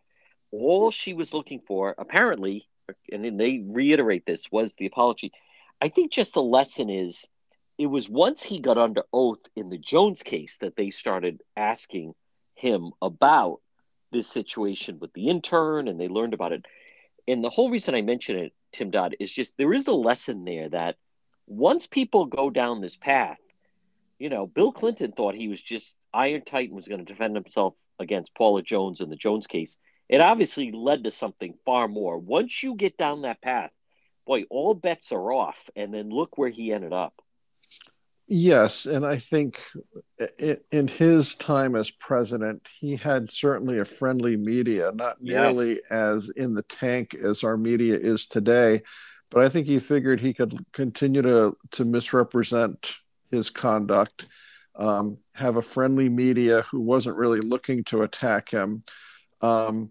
[0.52, 2.68] All she was looking for, apparently,
[3.10, 5.32] and they reiterate this, was the apology.
[5.80, 7.26] I think just the lesson is
[7.78, 12.14] it was once he got under oath in the Jones case that they started asking
[12.54, 13.60] him about
[14.12, 16.64] this situation with the intern and they learned about it.
[17.28, 20.44] And the whole reason I mention it, Tim Dodd, is just there is a lesson
[20.44, 20.96] there that
[21.46, 23.38] once people go down this path,
[24.18, 27.74] you know, Bill Clinton thought he was just iron Titan was going to defend himself
[27.98, 29.78] against Paula Jones in the Jones case.
[30.08, 32.18] It obviously led to something far more.
[32.18, 33.70] Once you get down that path,
[34.26, 35.68] boy, all bets are off.
[35.74, 37.14] And then look where he ended up.
[38.28, 39.60] Yes, and I think
[40.72, 45.78] in his time as president, he had certainly a friendly media, not nearly yeah.
[45.90, 48.82] as in the tank as our media is today.
[49.30, 52.96] But I think he figured he could continue to to misrepresent
[53.30, 54.26] his conduct,
[54.76, 58.84] um, have a friendly media who wasn't really looking to attack him.
[59.40, 59.90] Um,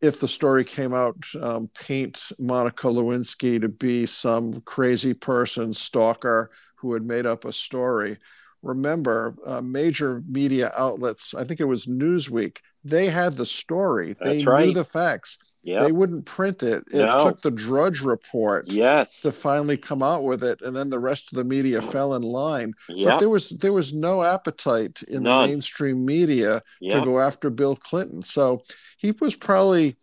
[0.00, 6.50] if the story came out, um, paint Monica Lewinsky to be some crazy person, stalker
[6.76, 8.18] who had made up a story.
[8.62, 14.14] Remember, uh, major media outlets, I think it was Newsweek, they had the story.
[14.20, 14.66] They That's right.
[14.66, 15.38] knew the facts.
[15.64, 16.84] They wouldn't print it.
[16.92, 17.24] It no.
[17.24, 19.22] took the Drudge Report yes.
[19.22, 22.22] to finally come out with it, and then the rest of the media fell in
[22.22, 22.74] line.
[22.88, 23.04] Yep.
[23.04, 25.42] But there was there was no appetite in None.
[25.42, 26.92] the mainstream media yep.
[26.92, 28.22] to go after Bill Clinton.
[28.22, 28.62] So
[28.98, 29.96] he was probably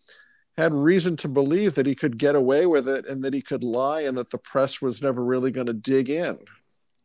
[0.57, 3.63] had reason to believe that he could get away with it and that he could
[3.63, 6.37] lie and that the press was never really going to dig in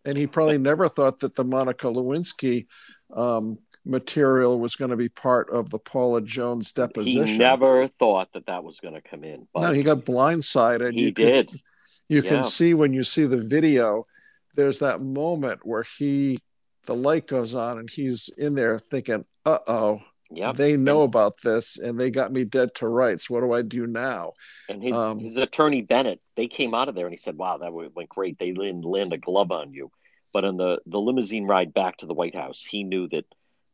[0.07, 2.67] and he probably never thought that the Monica Lewinsky
[3.15, 7.27] um, material was going to be part of the Paula Jones deposition.
[7.27, 9.47] He never thought that that was going to come in.
[9.57, 10.93] no, he got blindsided.
[10.93, 11.49] He you did.
[11.49, 11.61] Can,
[12.09, 12.31] you yeah.
[12.31, 14.07] can see when you see the video,
[14.55, 16.39] there's that moment where he,
[16.85, 21.41] the light goes on, and he's in there thinking, "Uh oh." Yeah, they know about
[21.43, 23.31] this, and they got me dead to rights.
[23.31, 24.33] What do I do now?
[24.69, 27.59] And his, um, his attorney Bennett, they came out of there, and he said, "Wow,
[27.59, 28.39] that went great.
[28.39, 29.93] They didn't land a glove on you."
[30.33, 33.25] But on the the limousine ride back to the White House, he knew that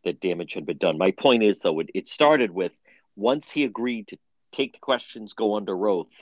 [0.04, 0.98] that damage had been done.
[0.98, 2.72] My point is, though, it, it started with
[3.16, 4.18] once he agreed to
[4.52, 6.12] take the questions, go under oath.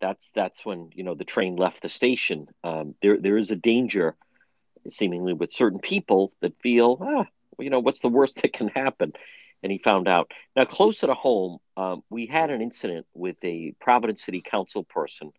[0.00, 2.48] That's that's when you know the train left the station.
[2.64, 4.16] Um, there there is a danger,
[4.88, 7.26] seemingly with certain people that feel, ah,
[7.58, 9.12] you know, what's the worst that can happen?
[9.62, 10.32] and he found out.
[10.56, 15.32] Now, closer to home, um, we had an incident with a Providence City Council person,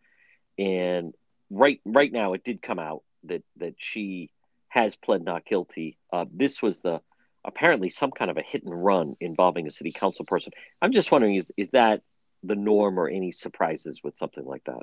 [0.57, 1.13] and
[1.49, 4.29] right right now it did come out that that she
[4.67, 5.97] has pled not guilty.
[6.11, 7.01] Uh, this was the
[7.45, 10.53] apparently some kind of a hit and run involving a city council person.
[10.81, 12.01] I'm just wondering is is that
[12.43, 14.81] the norm or any surprises with something like that?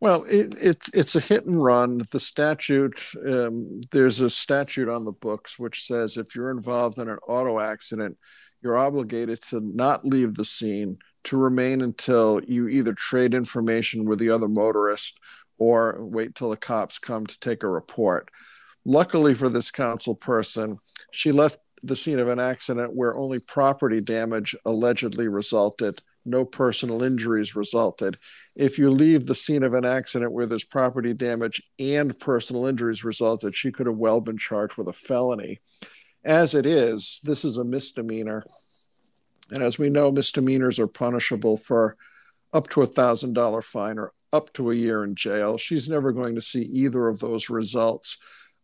[0.00, 2.02] Well, it, it's it's a hit and run.
[2.10, 7.08] The statute um, there's a statute on the books which says if you're involved in
[7.08, 8.16] an auto accident,
[8.62, 14.18] you're obligated to not leave the scene, to remain until you either trade information with
[14.18, 15.20] the other motorist
[15.58, 18.30] or wait till the cops come to take a report.
[18.84, 20.78] Luckily for this council person,
[21.12, 26.00] she left the scene of an accident where only property damage allegedly resulted.
[26.24, 28.16] No personal injuries resulted.
[28.54, 33.02] If you leave the scene of an accident where there's property damage and personal injuries
[33.02, 35.60] resulted, she could have well been charged with a felony.
[36.24, 38.44] As it is, this is a misdemeanor.
[39.50, 41.96] And as we know, misdemeanors are punishable for
[42.52, 45.58] up to a thousand dollar fine or up to a year in jail.
[45.58, 48.18] She's never going to see either of those results.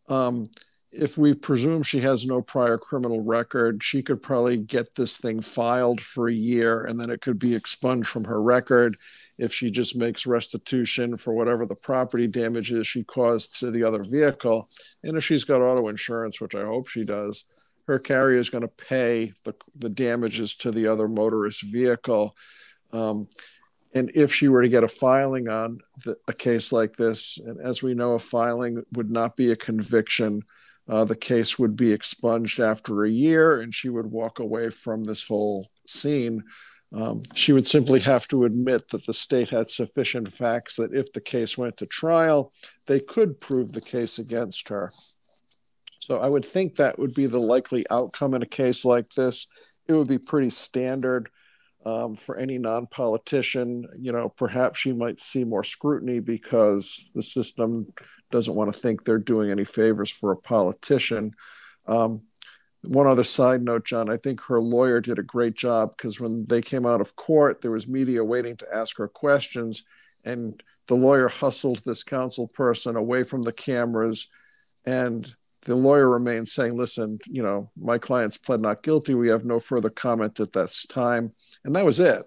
[0.07, 0.45] Um,
[0.91, 5.41] if we presume she has no prior criminal record, she could probably get this thing
[5.41, 8.95] filed for a year and then it could be expunged from her record
[9.37, 14.03] if she just makes restitution for whatever the property damages she caused to the other
[14.03, 14.67] vehicle.
[15.03, 17.45] And if she's got auto insurance, which I hope she does,
[17.87, 22.35] her carrier is going to pay the, the damages to the other motorist vehicle.
[22.91, 23.27] Um,
[23.93, 27.59] and if she were to get a filing on the, a case like this, and
[27.65, 30.43] as we know, a filing would not be a conviction.
[30.89, 35.03] Uh, the case would be expunged after a year, and she would walk away from
[35.03, 36.43] this whole scene.
[36.91, 41.13] Um, she would simply have to admit that the state had sufficient facts that if
[41.13, 42.51] the case went to trial,
[42.87, 44.91] they could prove the case against her.
[46.01, 49.45] So I would think that would be the likely outcome in a case like this.
[49.87, 51.29] It would be pretty standard
[51.85, 53.85] um, for any non politician.
[53.95, 57.93] You know, perhaps she might see more scrutiny because the system
[58.31, 61.33] doesn't want to think they're doing any favors for a politician.
[61.87, 62.21] Um,
[62.83, 66.45] one other side note, John, I think her lawyer did a great job because when
[66.47, 69.83] they came out of court, there was media waiting to ask her questions,
[70.25, 74.29] and the lawyer hustled this counsel person away from the cameras.
[74.85, 75.29] And
[75.63, 79.13] the lawyer remained saying, Listen, you know, my client's pled not guilty.
[79.13, 81.33] We have no further comment at this time.
[81.65, 82.21] And that was it.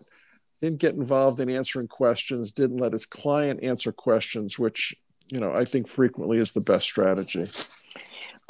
[0.60, 4.94] Didn't get involved in answering questions, didn't let his client answer questions, which,
[5.32, 7.46] you know, I think frequently is the best strategy.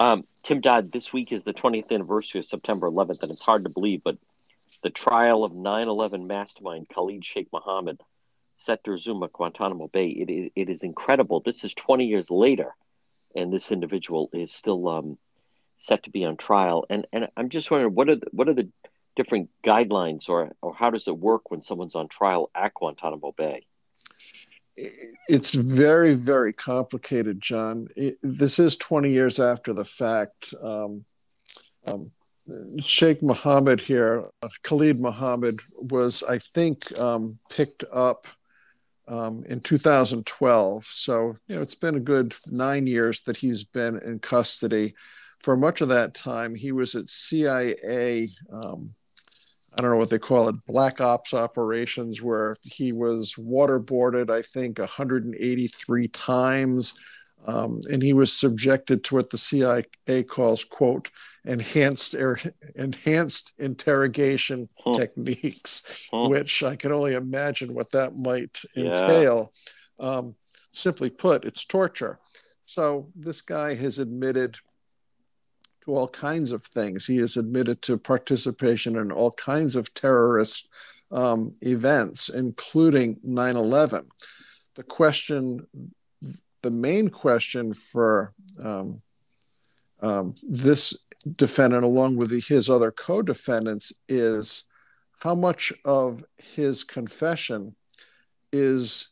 [0.00, 3.62] Um, Tim Dodd, this week is the 20th anniversary of September 11th, and it's hard
[3.62, 4.18] to believe, but
[4.82, 8.00] the trial of 9 11 mastermind Khalid Sheikh Mohammed,
[8.56, 11.38] set to resume at Guantanamo Bay, it, it is incredible.
[11.38, 12.74] This is 20 years later,
[13.36, 15.18] and this individual is still um,
[15.78, 16.84] set to be on trial.
[16.90, 18.68] And, and I'm just wondering, what are the, what are the
[19.14, 23.66] different guidelines, or, or how does it work when someone's on trial at Guantanamo Bay?
[24.76, 27.88] It's very very complicated john.
[27.96, 30.54] It, this is 20 years after the fact.
[30.62, 31.04] Um,
[31.86, 32.10] um,
[32.80, 35.54] sheikh mohammed here uh, khalid mohammed
[35.90, 38.26] was i think um, picked up
[39.08, 43.98] um, in 2012 so you know it's been a good nine years that he's been
[44.04, 44.94] in custody.
[45.42, 48.94] For much of that time he was at cia um,
[49.76, 54.42] I don't know what they call it, black ops operations, where he was waterboarded, I
[54.42, 56.94] think, 183 times.
[57.44, 61.10] Um, and he was subjected to what the CIA calls, quote,
[61.44, 62.38] enhanced er,
[62.76, 64.92] enhanced interrogation huh.
[64.92, 66.28] techniques, huh.
[66.28, 69.52] which I can only imagine what that might entail.
[69.98, 70.06] Yeah.
[70.06, 70.34] Um,
[70.70, 72.18] simply put, it's torture.
[72.64, 74.56] So this guy has admitted
[75.84, 77.06] to all kinds of things.
[77.06, 80.68] He is admitted to participation in all kinds of terrorist
[81.10, 84.08] um, events, including 9 11.
[84.74, 85.66] The question,
[86.62, 89.02] the main question for um,
[90.00, 94.64] um, this defendant, along with the, his other co defendants, is
[95.18, 97.76] how much of his confession
[98.52, 99.08] is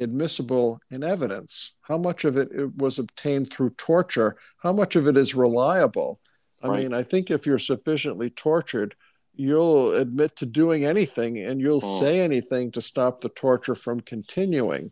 [0.00, 1.72] admissible in evidence?
[1.82, 4.36] How much of it, it was obtained through torture?
[4.58, 6.20] How much of it is reliable?
[6.62, 8.94] I mean, I think if you're sufficiently tortured,
[9.34, 12.00] you'll admit to doing anything and you'll oh.
[12.00, 14.90] say anything to stop the torture from continuing.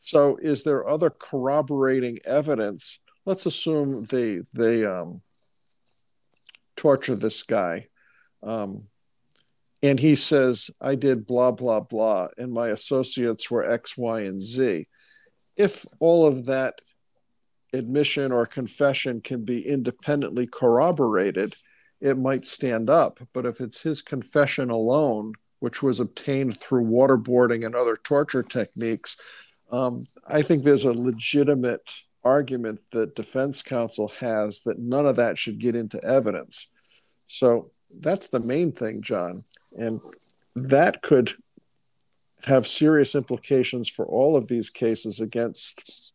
[0.00, 3.00] So, is there other corroborating evidence?
[3.26, 5.20] Let's assume they they um,
[6.76, 7.86] torture this guy.
[8.42, 8.84] Um,
[9.82, 14.40] and he says, I did blah, blah, blah, and my associates were X, Y, and
[14.40, 14.86] Z.
[15.56, 16.80] If all of that
[17.72, 21.54] admission or confession can be independently corroborated,
[22.00, 23.20] it might stand up.
[23.32, 29.20] But if it's his confession alone, which was obtained through waterboarding and other torture techniques,
[29.70, 35.38] um, I think there's a legitimate argument that defense counsel has that none of that
[35.38, 36.70] should get into evidence.
[37.32, 37.70] So
[38.00, 39.40] that's the main thing, John.
[39.78, 40.00] And
[40.56, 41.32] that could
[42.42, 46.12] have serious implications for all of these cases against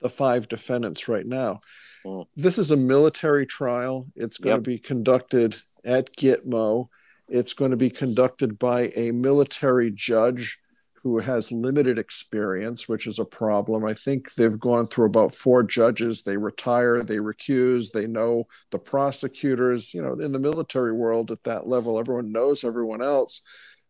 [0.00, 1.60] the five defendants right now.
[2.06, 2.26] Mm.
[2.34, 4.06] This is a military trial.
[4.16, 4.64] It's going yep.
[4.64, 6.88] to be conducted at Gitmo.
[7.28, 10.60] It's going to be conducted by a military judge
[11.02, 13.84] who has limited experience, which is a problem.
[13.84, 16.22] I think they've gone through about four judges.
[16.22, 19.94] They retire, they recuse, they know the prosecutors.
[19.94, 23.40] You know, in the military world at that level, everyone knows everyone else.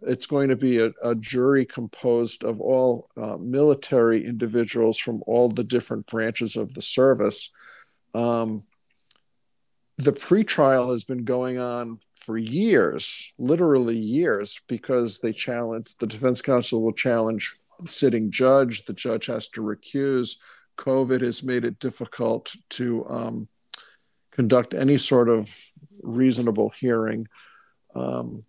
[0.02, 5.48] It's going to be a, a jury composed of all uh, military individuals from all
[5.48, 7.50] the different branches of the service.
[8.14, 8.62] Um,
[9.98, 16.42] the pretrial has been going on for years, literally years, because they challenge the defense
[16.42, 18.84] counsel will challenge the sitting judge.
[18.84, 20.36] The judge has to recuse,
[20.80, 23.48] COVID has made it difficult to um,
[24.32, 25.54] conduct any sort of
[26.02, 27.26] reasonable hearing.
[27.94, 28.44] Um,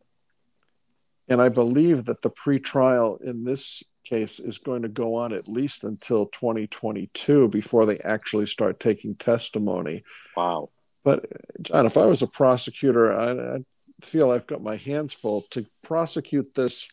[1.27, 5.47] and I believe that the pretrial in this case is going to go on at
[5.47, 10.03] least until 2022 before they actually start taking testimony.
[10.35, 10.69] Wow.
[11.03, 11.25] But
[11.61, 13.59] John, if I was a prosecutor, I, I
[14.01, 16.91] feel I've got my hands full to prosecute this.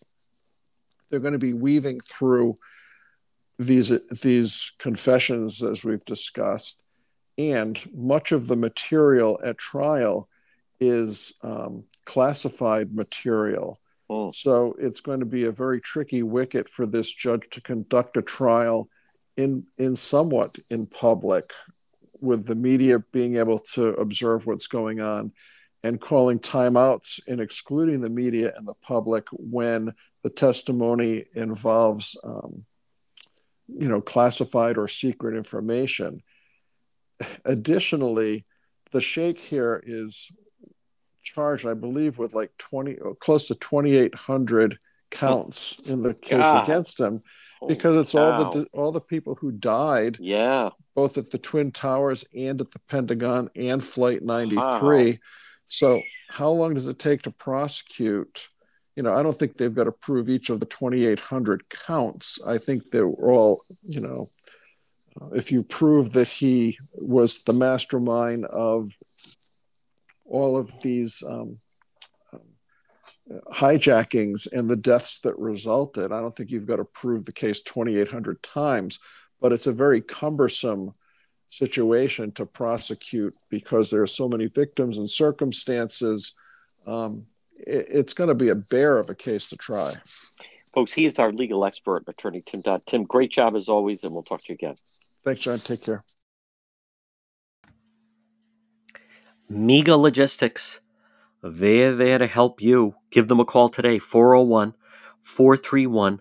[1.10, 2.58] They're going to be weaving through
[3.58, 3.88] these
[4.20, 6.80] these confessions as we've discussed,
[7.36, 10.28] and much of the material at trial
[10.80, 13.80] is um, classified material.
[14.08, 14.30] Oh.
[14.30, 18.22] So it's going to be a very tricky wicket for this judge to conduct a
[18.22, 18.88] trial
[19.36, 21.44] in in somewhat in public
[22.20, 25.32] with the media being able to observe what's going on
[25.84, 29.92] and calling timeouts and excluding the media and the public when
[30.24, 32.64] the testimony involves um,
[33.68, 36.22] you know classified or secret information.
[37.44, 38.44] Additionally
[38.90, 40.30] the sheikh here is
[41.22, 44.78] charged i believe with like 20 close to 2800
[45.10, 46.64] counts in the case God.
[46.64, 47.22] against him
[47.66, 52.24] because it's all the all the people who died yeah both at the twin towers
[52.36, 55.18] and at the pentagon and flight 93 wow.
[55.68, 58.48] so how long does it take to prosecute
[58.96, 62.58] you know i don't think they've got to prove each of the 2800 counts i
[62.58, 64.26] think they're all you know
[65.36, 68.90] if you prove that he was the mastermind of
[70.24, 71.54] all of these um,
[73.52, 76.12] hijackings and the deaths that resulted.
[76.12, 79.00] I don't think you've got to prove the case 2,800 times,
[79.40, 80.92] but it's a very cumbersome
[81.48, 86.32] situation to prosecute because there are so many victims and circumstances.
[86.86, 87.26] Um,
[87.56, 89.92] it, it's going to be a bear of a case to try.
[90.74, 92.82] Folks, he is our legal expert, Attorney Tim Dodd.
[92.86, 94.74] Tim, great job as always, and we'll talk to you again.
[95.24, 95.58] Thanks, John.
[95.58, 96.04] Take care.
[99.48, 100.80] MEGA Logistics
[101.42, 102.96] they're there to help you.
[103.10, 104.74] Give them a call today, 401
[105.22, 106.20] 431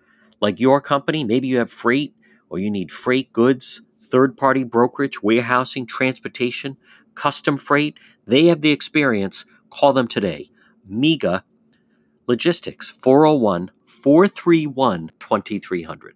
[0.41, 1.23] like your company?
[1.23, 2.15] Maybe you have freight
[2.49, 6.77] or you need freight goods, third party brokerage, warehousing, transportation,
[7.15, 7.99] custom freight.
[8.25, 9.45] They have the experience.
[9.69, 10.49] Call them today.
[10.85, 11.45] MEGA
[12.27, 16.15] Logistics 401 431 2300.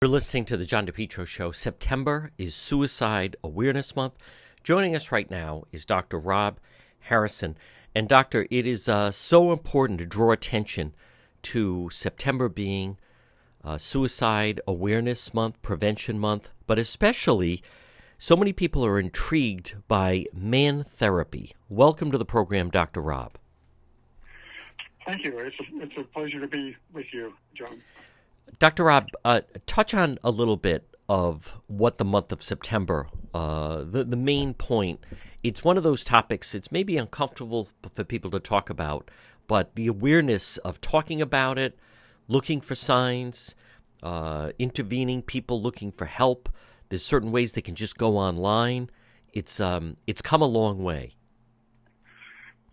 [0.00, 1.50] You're listening to the John DePetro Show.
[1.50, 4.16] September is Suicide Awareness Month.
[4.62, 6.18] Joining us right now is Dr.
[6.18, 6.60] Rob
[7.00, 7.56] Harrison.
[7.94, 10.94] And, Doctor, it is uh, so important to draw attention
[11.44, 12.98] to September being
[13.62, 17.62] uh, Suicide Awareness Month, Prevention Month, but especially
[18.18, 21.54] so many people are intrigued by man therapy.
[21.68, 23.00] Welcome to the program, Dr.
[23.00, 23.32] Rob.
[25.06, 25.38] Thank you.
[25.38, 27.82] It's a, it's a pleasure to be with you, John.
[28.58, 28.84] Dr.
[28.84, 34.04] Rob, uh, touch on a little bit of what the month of September, uh, the
[34.04, 35.04] the main point.
[35.42, 36.54] It's one of those topics.
[36.54, 39.10] It's maybe uncomfortable for people to talk about,
[39.46, 41.78] but the awareness of talking about it,
[42.28, 43.54] looking for signs,
[44.02, 46.48] uh, intervening, people looking for help.
[46.88, 48.90] There's certain ways they can just go online.
[49.32, 51.14] It's um, it's come a long way.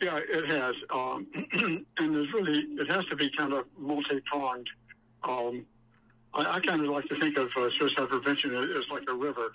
[0.01, 1.27] Yeah, it has, um,
[1.97, 4.67] and there's really it has to be kind of multi pronged.
[5.23, 5.65] Um,
[6.33, 9.51] I, I kind of like to think of uh, suicide prevention as, like a river,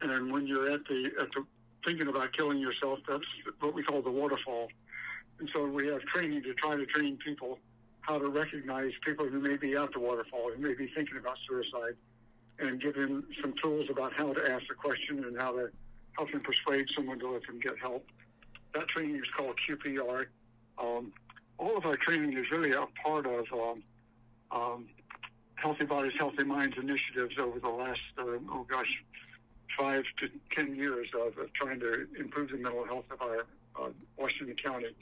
[0.00, 1.44] and when you're at the at the
[1.84, 3.24] thinking about killing yourself, that's
[3.60, 4.68] what we call the waterfall.
[5.38, 7.58] And so we have training to try to train people
[8.00, 11.36] how to recognize people who may be at the waterfall, who may be thinking about
[11.48, 11.96] suicide,
[12.58, 15.70] and give them some tools about how to ask the question and how to
[16.12, 18.06] help them persuade someone to let them get help.
[18.74, 20.26] That training is called QPR.
[20.78, 21.12] Um,
[21.58, 23.82] all of our training is really a part of um,
[24.50, 24.86] um,
[25.56, 29.02] Healthy Bodies, Healthy Minds initiatives over the last, uh, oh gosh,
[29.78, 33.46] five to ten years of, of, trying to improve the mental health of our
[33.80, 34.94] uh, Washington County.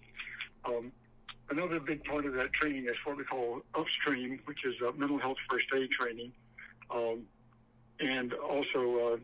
[0.64, 0.92] Um,
[1.50, 5.18] another big part of that training is what we call upstream, which is uh, mental
[5.18, 6.32] health first aid training.
[6.90, 7.22] Um,
[8.00, 9.16] and also, uh,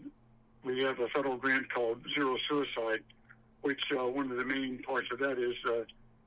[0.65, 3.03] we have a federal grant called Zero Suicide,
[3.63, 5.85] which uh, one of the main parts of that is uh,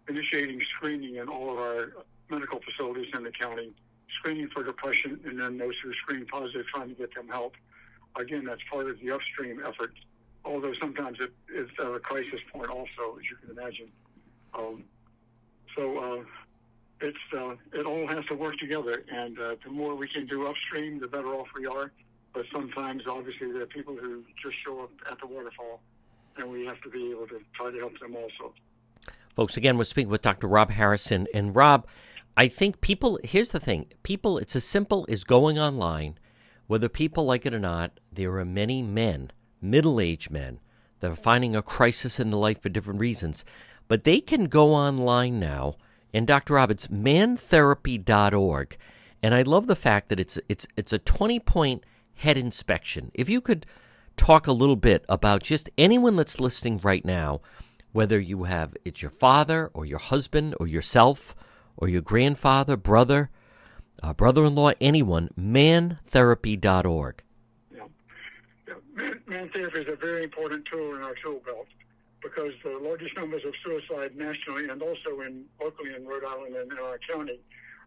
[0.10, 1.94] initiating screening in all of our
[2.30, 3.72] medical facilities in the county
[4.20, 7.54] screening for depression, and then those who screen positive, trying to get them help.
[8.16, 9.94] Again, that's part of the upstream effort,
[10.46, 13.90] although sometimes it is at a crisis point also, as you can imagine.
[14.54, 14.84] Um,
[15.76, 16.24] so uh,
[17.02, 20.48] it's uh, it all has to work together, and uh, the more we can do
[20.48, 21.92] upstream, the better off we are.
[22.34, 25.82] But sometimes, obviously, there are people who just show up at the waterfall,
[26.38, 28.54] and we have to be able to try to help them also.
[29.36, 30.48] Folks, again, we're speaking with Dr.
[30.48, 31.28] Rob Harrison.
[31.34, 31.88] And Rob,
[32.36, 36.18] I think people, here's the thing people, it's as simple as going online.
[36.66, 39.32] Whether people like it or not, there are many men,
[39.64, 40.60] middle aged men,
[41.00, 43.44] that are finding a crisis in their life for different reasons.
[43.88, 45.76] But they can go online now,
[46.14, 46.54] and Dr.
[46.54, 48.78] Rob, it's mantherapy.org.
[49.22, 51.84] And I love the fact that it's, it's, it's a 20 point
[52.16, 53.12] head inspection.
[53.14, 53.66] If you could
[54.16, 57.42] talk a little bit about just anyone that's listening right now,
[57.92, 61.36] whether you have it's your father or your husband or yourself
[61.78, 63.30] or your grandfather, brother,
[64.02, 67.24] uh, brother-in-law, anyone, mantherapy.org.
[68.94, 71.68] Man therapy is a very important tool in our tool belt
[72.22, 76.72] because the largest numbers of suicide nationally and also in locally in Rhode Island and
[76.72, 77.40] in our county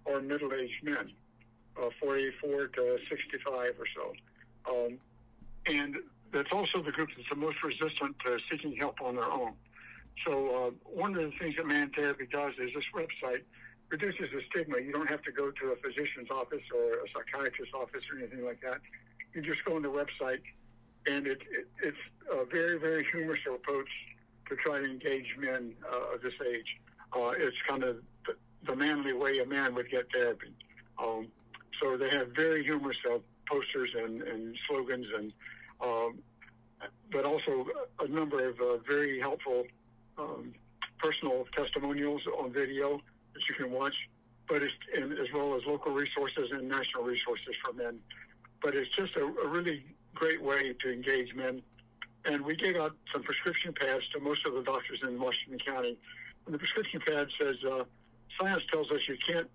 [0.06, 1.12] are middle-aged men,
[1.80, 4.12] uh, 44 to 65 or so.
[4.68, 4.98] Um,
[5.66, 5.96] and
[6.32, 9.52] that's also the group that's the most resistant to seeking help on their own.
[10.24, 10.32] So
[10.66, 13.42] uh, one of the things that Man Therapy does is this website
[13.90, 14.80] reduces the stigma.
[14.80, 18.44] You don't have to go to a physician's office or a psychiatrist's office or anything
[18.44, 18.80] like that.
[19.34, 20.40] You just go on the website,
[21.06, 21.96] and it, it, it's
[22.32, 23.88] a very, very humorous approach
[24.48, 26.66] to try to engage men uh, of this age.
[27.12, 27.96] Uh, it's kind of
[28.64, 30.52] the, manly way a man would get therapy.
[30.98, 31.28] Um,
[31.80, 35.32] so they have very humorous uh, posters and, and slogans, and
[35.80, 36.18] um,
[37.12, 37.66] but also
[38.00, 39.64] a number of uh, very helpful
[40.18, 40.52] um,
[40.98, 43.00] personal testimonials on video
[43.34, 43.94] that you can watch,
[44.48, 47.98] but it's as well as local resources and national resources for men.
[48.62, 49.84] But it's just a, a really
[50.16, 51.62] great way to engage men.
[52.24, 55.96] And we gave out some prescription pads to most of the doctors in Washington County.
[56.44, 57.84] And the prescription pad says, uh,
[58.40, 59.48] science tells us you can't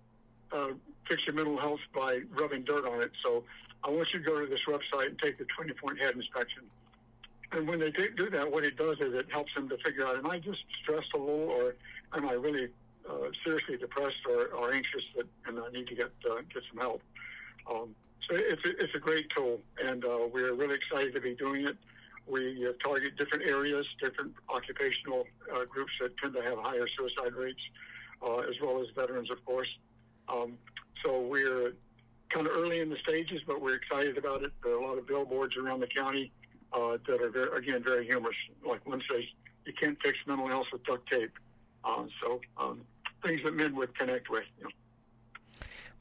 [0.52, 0.68] uh,
[1.08, 3.10] fix your mental health by rubbing dirt on it.
[3.22, 3.44] So
[3.84, 6.62] I want you to go to this website and take the 20 point head inspection.
[7.52, 10.16] And when they do that, what it does is it helps them to figure out,
[10.16, 11.74] am I just stressed a little or
[12.14, 12.68] am I really
[13.08, 16.80] uh, seriously depressed or, or anxious that, and I need to get, uh, get some
[16.80, 17.02] help.
[17.70, 17.94] Um,
[18.28, 21.66] so it's a, it's a great tool, and uh, we're really excited to be doing
[21.66, 21.76] it.
[22.26, 27.34] We uh, target different areas, different occupational uh, groups that tend to have higher suicide
[27.34, 27.60] rates,
[28.24, 29.68] uh, as well as veterans, of course.
[30.28, 30.56] Um,
[31.04, 31.72] so we're
[32.30, 34.52] kind of early in the stages, but we're excited about it.
[34.62, 36.30] There are a lot of billboards around the county
[36.72, 38.36] uh, that are very, again very humorous.
[38.66, 39.24] Like one says,
[39.66, 41.32] "You can't fix mental health with duct tape."
[41.84, 42.82] Uh, so um,
[43.22, 44.44] things that men would connect with.
[44.58, 44.70] You know.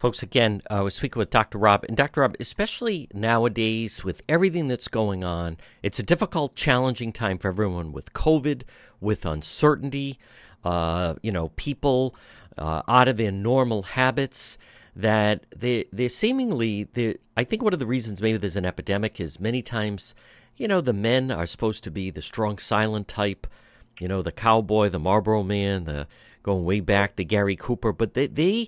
[0.02, 1.60] Folks, again, uh, I was speaking with Dr.
[1.60, 2.22] Rob, and Dr.
[2.22, 7.92] Rob, especially nowadays with everything that's going on, it's a difficult, challenging time for everyone
[7.92, 8.64] with COVID,
[9.00, 10.18] with uncertainty,
[10.64, 12.16] uh, you know, people
[12.58, 14.58] uh, out of their normal habits
[14.96, 19.22] that they they're seemingly they I think one of the reasons maybe there's an epidemic
[19.22, 20.16] is many times
[20.58, 23.48] you know the men are supposed to be the strong silent type
[24.00, 26.08] you know the cowboy the Marlboro man the
[26.44, 28.68] going way back the Gary Cooper but they they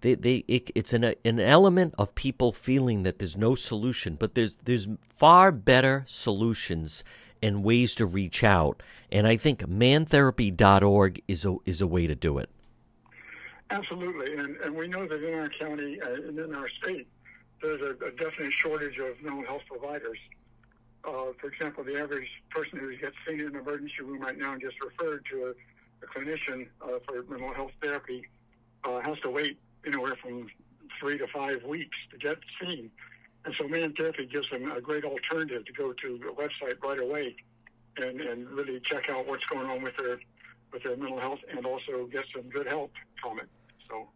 [0.00, 4.34] they, they it, it's an an element of people feeling that there's no solution but
[4.34, 4.86] there's there's
[5.16, 7.04] far better solutions
[7.42, 8.82] and ways to reach out.
[9.10, 12.50] And I think mantherapy.org is a is a way to do it.
[13.70, 17.06] Absolutely, and, and we know that in our county uh, and in our state,
[17.62, 20.18] there's a, a definite shortage of mental health providers.
[21.04, 24.52] Uh, for example, the average person who gets seen in an emergency room right now
[24.52, 28.26] and gets referred to a, a clinician uh, for mental health therapy
[28.84, 29.56] uh, has to wait
[29.86, 30.48] anywhere from
[30.98, 32.90] three to five weeks to get seen.
[33.44, 36.98] And so Man Therapy gives them a great alternative to go to the website right
[36.98, 37.36] away
[37.96, 40.18] and, and really check out what's going on with their
[40.72, 43.48] with their mental health and also get some good help from it.
[43.88, 44.08] So.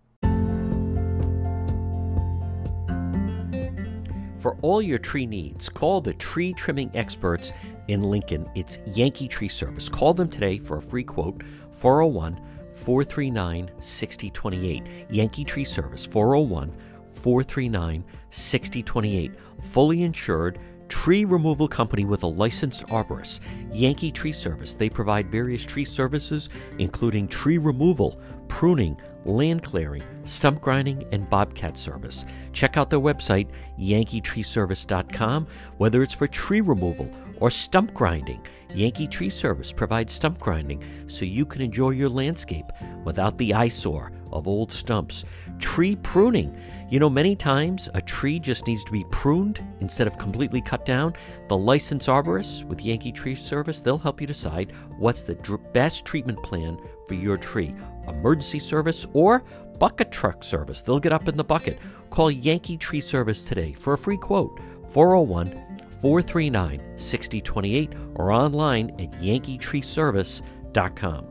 [4.39, 7.53] For all your tree needs, call the tree trimming experts
[7.89, 8.49] in Lincoln.
[8.55, 9.89] It's Yankee Tree Service.
[9.89, 11.43] Call them today for a free quote
[11.73, 12.39] 401
[12.85, 14.83] 439 6028.
[15.11, 16.71] Yankee Tree Service 401
[17.13, 19.33] 439 6028.
[19.63, 20.59] Fully insured
[20.89, 23.41] tree removal company with a licensed arborist,
[23.73, 24.75] Yankee Tree Service.
[24.75, 31.79] They provide various tree services, including tree removal, pruning, land clearing, stump grinding, and bobcat
[31.79, 32.27] service.
[32.53, 33.49] Check out their website,
[33.81, 35.47] yankeetreeservice.com,
[35.79, 37.11] whether it's for tree removal
[37.41, 38.47] or stump grinding.
[38.75, 42.67] Yankee Tree Service provides stump grinding so you can enjoy your landscape
[43.05, 45.25] without the eyesore of old stumps.
[45.61, 46.59] Tree pruning.
[46.91, 50.85] You know, many times a tree just needs to be pruned instead of completely cut
[50.85, 51.15] down.
[51.49, 56.05] The licensed arborist with Yankee Tree Service, they'll help you decide what's the dr- best
[56.05, 57.75] treatment plan for your tree.
[58.09, 59.45] Emergency service or
[59.79, 60.83] bucket truck service.
[60.83, 61.79] They'll get up in the bucket.
[62.11, 64.59] Call Yankee Tree Service today for a free quote
[64.89, 65.74] 401
[66.05, 71.27] 439 6028 or online at yankeetreeservice.com.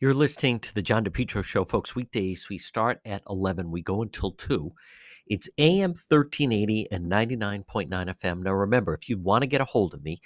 [0.00, 1.94] You're listening to the John DePetro Show, folks.
[1.94, 3.70] Weekdays, we start at 11.
[3.70, 4.72] We go until 2.
[5.26, 8.44] It's AM 1380 and 99.9 FM.
[8.44, 10.22] Now, remember, if you want to get a hold of me,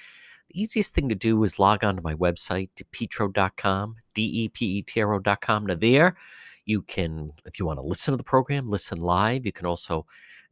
[0.48, 5.66] the easiest thing to do is log on to my website, depetro.com, D-E-P-E-T-R-O.com.
[5.66, 6.16] Now, there
[6.68, 9.46] you can, if you want to listen to the program, listen live.
[9.46, 10.04] You can also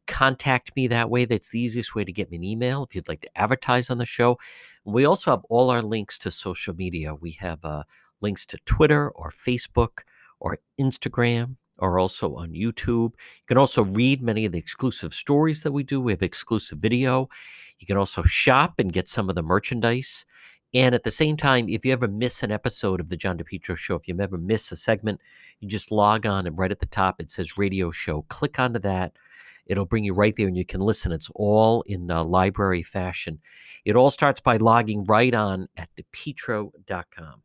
[0.07, 1.25] contact me that way.
[1.25, 3.99] That's the easiest way to get me an email if you'd like to advertise on
[3.99, 4.39] the show.
[4.83, 7.13] We also have all our links to social media.
[7.13, 7.83] We have uh,
[8.19, 9.99] links to Twitter or Facebook
[10.39, 13.13] or Instagram or also on YouTube.
[13.13, 16.01] You can also read many of the exclusive stories that we do.
[16.01, 17.29] We have exclusive video.
[17.77, 20.25] You can also shop and get some of the merchandise.
[20.77, 23.75] And at the same time, if you ever miss an episode of the John DePetro
[23.75, 25.19] show, if you ever miss a segment,
[25.59, 28.21] you just log on and right at the top it says radio show.
[28.29, 29.13] Click onto that.
[29.65, 31.11] It'll bring you right there and you can listen.
[31.11, 33.39] It's all in uh, library fashion.
[33.85, 37.41] It all starts by logging right on at depetro.com.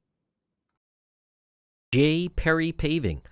[1.90, 2.28] J.
[2.28, 3.22] Perry Paving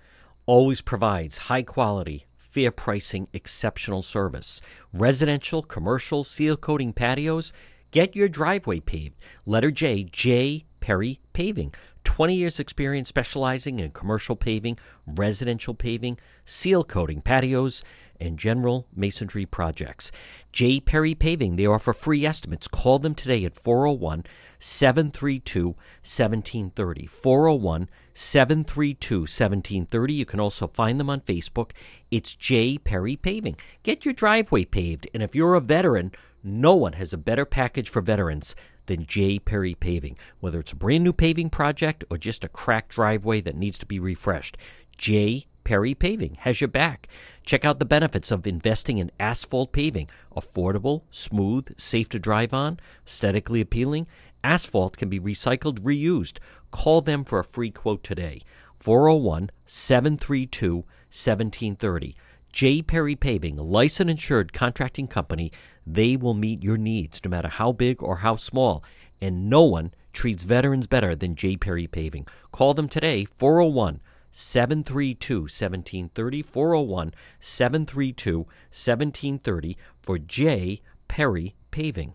[0.47, 4.61] always provides high quality, fair pricing, exceptional service.
[4.91, 7.53] Residential, commercial, seal coating patios.
[7.91, 9.17] Get your driveway paved.
[9.45, 10.65] Letter J, J.
[10.79, 11.73] Perry Paving.
[12.05, 17.83] 20 years experience specializing in commercial paving, residential paving, seal coating patios,
[18.19, 20.11] and general masonry projects.
[20.51, 20.79] J.
[20.79, 22.67] Perry Paving, they offer free estimates.
[22.67, 24.23] Call them today at 401
[24.57, 27.05] 732 1730.
[27.07, 30.13] 401 732 1730.
[30.13, 31.71] You can also find them on Facebook.
[32.09, 32.77] It's J.
[32.77, 33.57] Perry Paving.
[33.83, 36.11] Get your driveway paved, and if you're a veteran,
[36.43, 38.55] no one has a better package for veterans
[38.87, 39.39] than J.
[39.39, 40.17] Perry Paving.
[40.39, 43.85] Whether it's a brand new paving project or just a cracked driveway that needs to
[43.85, 44.57] be refreshed,
[44.97, 45.45] J.
[45.63, 47.07] Perry Paving has your back.
[47.45, 50.09] Check out the benefits of investing in asphalt paving.
[50.35, 54.07] Affordable, smooth, safe to drive on, aesthetically appealing.
[54.43, 56.39] Asphalt can be recycled, reused.
[56.71, 58.41] Call them for a free quote today.
[58.77, 62.15] 401 732 1730.
[62.51, 62.81] J.
[62.81, 65.51] Perry Paving, licensed insured contracting company.
[65.85, 68.83] They will meet your needs no matter how big or how small.
[69.21, 71.57] And no one treats veterans better than J.
[71.57, 72.27] Perry Paving.
[72.51, 74.01] Call them today, 401
[74.31, 76.41] 732 1730.
[76.41, 80.81] 401 732 1730 for J.
[81.07, 82.13] Perry Paving.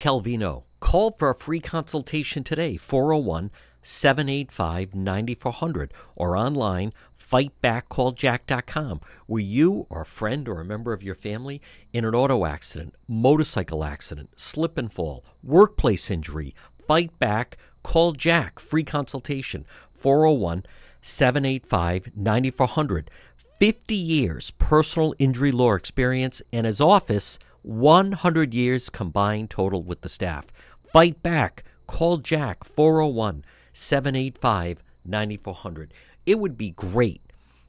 [0.00, 0.64] Calvino.
[0.80, 3.50] Call for a free consultation today, 401
[3.86, 11.14] 785 9400, or online, fightbackcalljack.com, where you or a friend or a member of your
[11.14, 11.62] family
[11.92, 16.54] in an auto accident, motorcycle accident, slip and fall, workplace injury,
[16.86, 19.64] fight back, call Jack, free consultation,
[19.94, 20.64] 401
[21.00, 23.10] 785 9400.
[23.58, 30.08] 50 years personal injury law experience and his office 100 years combined total with the
[30.08, 30.46] staff.
[30.92, 31.64] Fight back.
[31.86, 33.44] Call Jack 401
[33.76, 35.92] 785 9400.
[36.24, 37.20] It would be great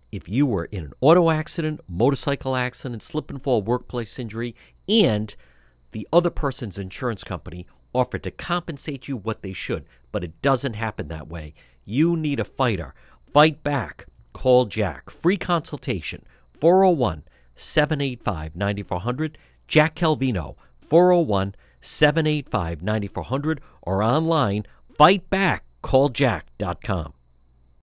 [0.09, 4.55] if you were in an auto accident, motorcycle accident, slip and fall, workplace injury,
[4.87, 5.35] and
[5.91, 10.75] the other person's insurance company offered to compensate you what they should, but it doesn't
[10.75, 11.53] happen that way.
[11.83, 12.93] You need a fighter.
[13.33, 14.05] Fight back.
[14.31, 15.09] Call Jack.
[15.09, 16.25] Free consultation
[16.59, 17.23] 401
[17.55, 19.37] 785 9400.
[19.67, 24.65] Jack Calvino, 401 785 9400, or online,
[25.88, 27.16] fightbackcalljack.com.